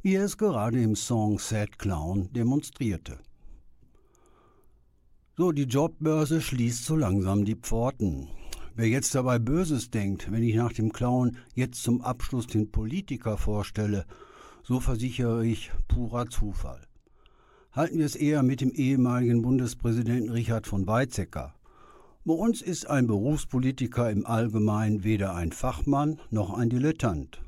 wie 0.00 0.14
er 0.14 0.24
es 0.24 0.38
gerade 0.38 0.80
im 0.80 0.96
Song 0.96 1.38
Sad 1.38 1.78
Clown 1.78 2.32
demonstrierte. 2.32 3.18
So, 5.38 5.52
die 5.52 5.66
Jobbörse 5.66 6.40
schließt 6.40 6.84
so 6.84 6.96
langsam 6.96 7.44
die 7.44 7.54
Pforten. 7.54 8.26
Wer 8.74 8.88
jetzt 8.88 9.14
dabei 9.14 9.38
Böses 9.38 9.88
denkt, 9.88 10.32
wenn 10.32 10.42
ich 10.42 10.56
nach 10.56 10.72
dem 10.72 10.92
Clown 10.92 11.36
jetzt 11.54 11.84
zum 11.84 12.00
Abschluss 12.00 12.48
den 12.48 12.72
Politiker 12.72 13.38
vorstelle, 13.38 14.04
so 14.64 14.80
versichere 14.80 15.46
ich 15.46 15.70
purer 15.86 16.26
Zufall. 16.26 16.80
Halten 17.70 17.98
wir 17.98 18.06
es 18.06 18.16
eher 18.16 18.42
mit 18.42 18.60
dem 18.60 18.72
ehemaligen 18.72 19.42
Bundespräsidenten 19.42 20.30
Richard 20.30 20.66
von 20.66 20.88
Weizsäcker. 20.88 21.54
Bei 22.24 22.34
uns 22.34 22.60
ist 22.60 22.90
ein 22.90 23.06
Berufspolitiker 23.06 24.10
im 24.10 24.26
Allgemeinen 24.26 25.04
weder 25.04 25.36
ein 25.36 25.52
Fachmann 25.52 26.18
noch 26.30 26.52
ein 26.52 26.68
Dilettant, 26.68 27.40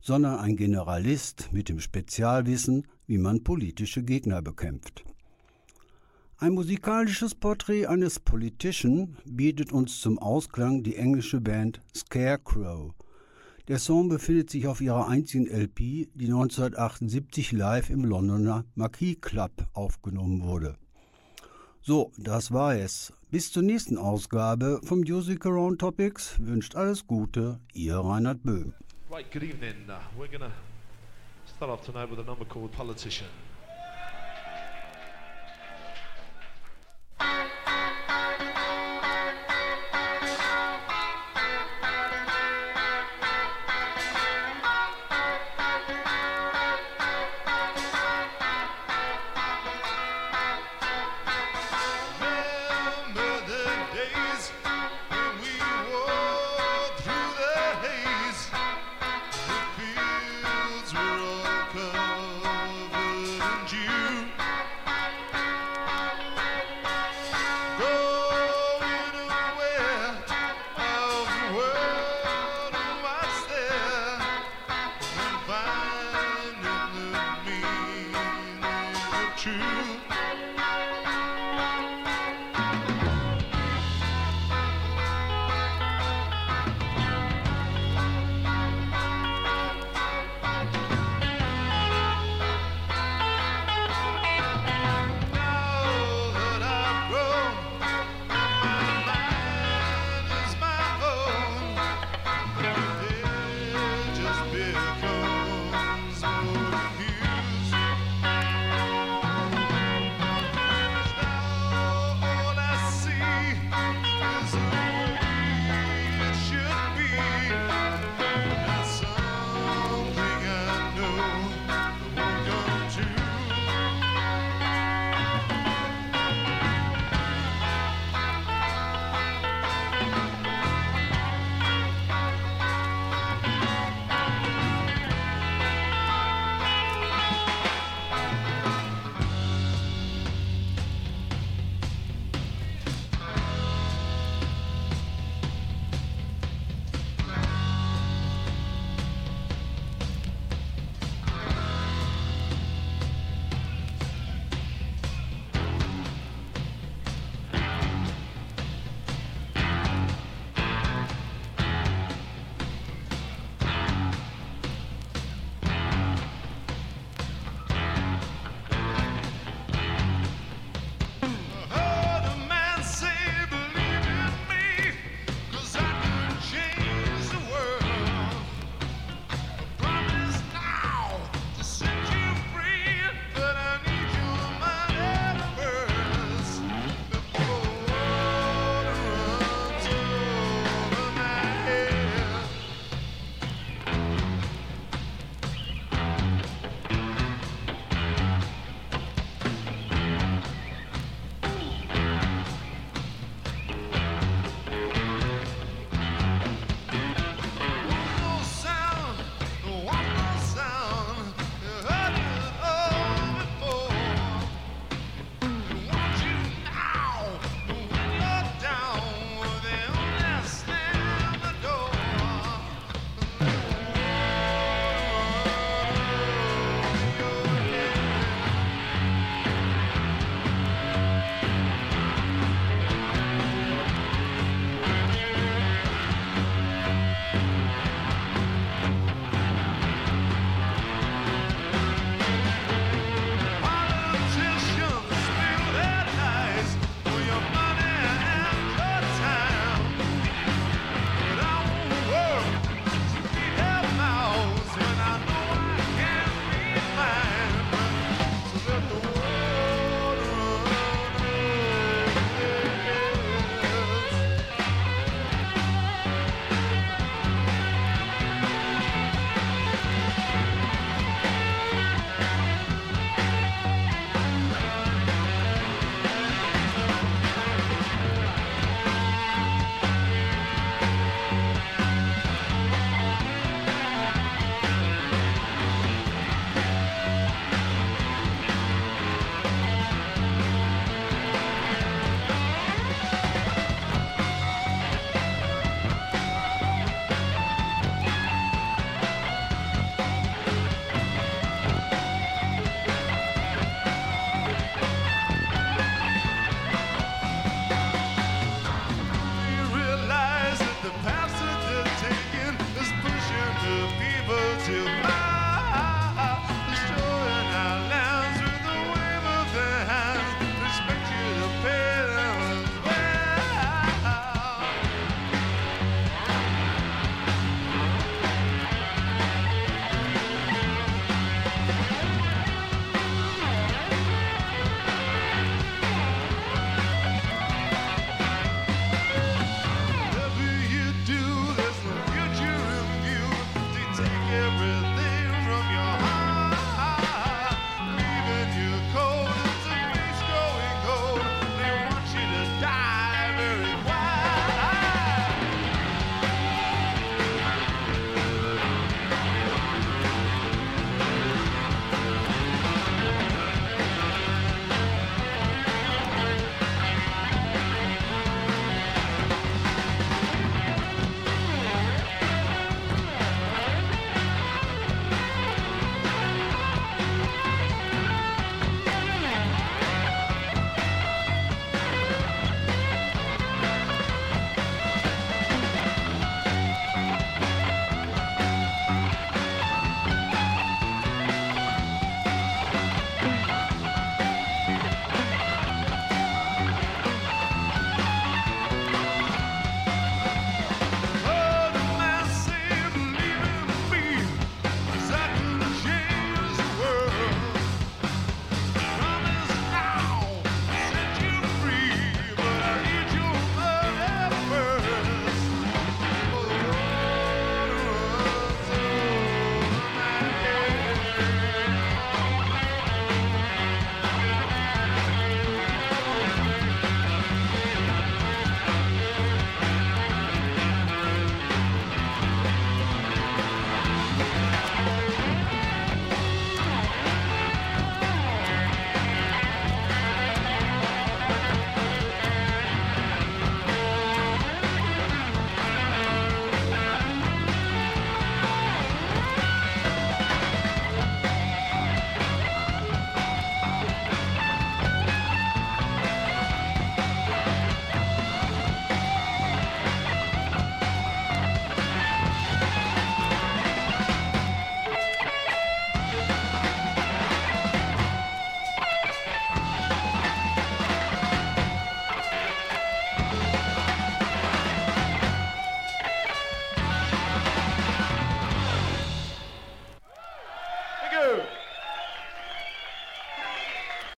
sondern 0.00 0.38
ein 0.38 0.56
Generalist 0.56 1.50
mit 1.52 1.68
dem 1.68 1.80
Spezialwissen, 1.80 2.86
wie 3.06 3.18
man 3.18 3.44
politische 3.44 4.02
Gegner 4.02 4.40
bekämpft. 4.40 5.04
Ein 6.38 6.54
musikalisches 6.54 7.32
Porträt 7.32 7.86
eines 7.86 8.18
Politician 8.18 9.16
bietet 9.24 9.72
uns 9.72 10.00
zum 10.00 10.18
Ausklang 10.18 10.82
die 10.82 10.96
englische 10.96 11.40
Band 11.40 11.80
Scarecrow. 11.94 12.92
Der 13.68 13.78
Song 13.78 14.08
befindet 14.08 14.50
sich 14.50 14.66
auf 14.66 14.80
ihrer 14.80 15.06
einzigen 15.06 15.46
LP, 15.46 16.08
die 16.12 16.26
1978 16.26 17.52
live 17.52 17.88
im 17.88 18.04
Londoner 18.04 18.64
Marquis 18.74 19.16
Club 19.20 19.52
aufgenommen 19.74 20.42
wurde. 20.42 20.76
So, 21.82 22.10
das 22.18 22.50
war 22.50 22.74
es. 22.74 23.12
Bis 23.30 23.52
zur 23.52 23.62
nächsten 23.62 23.96
Ausgabe 23.96 24.80
vom 24.82 25.00
Music 25.00 25.46
Around 25.46 25.80
Topics 25.80 26.34
wünscht 26.40 26.74
alles 26.74 27.06
Gute, 27.06 27.60
ihr 27.74 27.96
Reinhard 27.96 28.42
Böhm. 28.42 28.74
Right, 29.08 29.30
good 29.30 29.44
evening. 29.44 29.88
Uh, 29.88 30.00
we're 30.18 30.26
to 30.36 30.50
start 31.46 31.70
off 31.70 31.86
tonight 31.86 32.10
with 32.10 32.18
a 32.18 32.24
number 32.24 32.44
called 32.44 32.72
Politician. 32.72 33.28
Bye. 37.24 37.53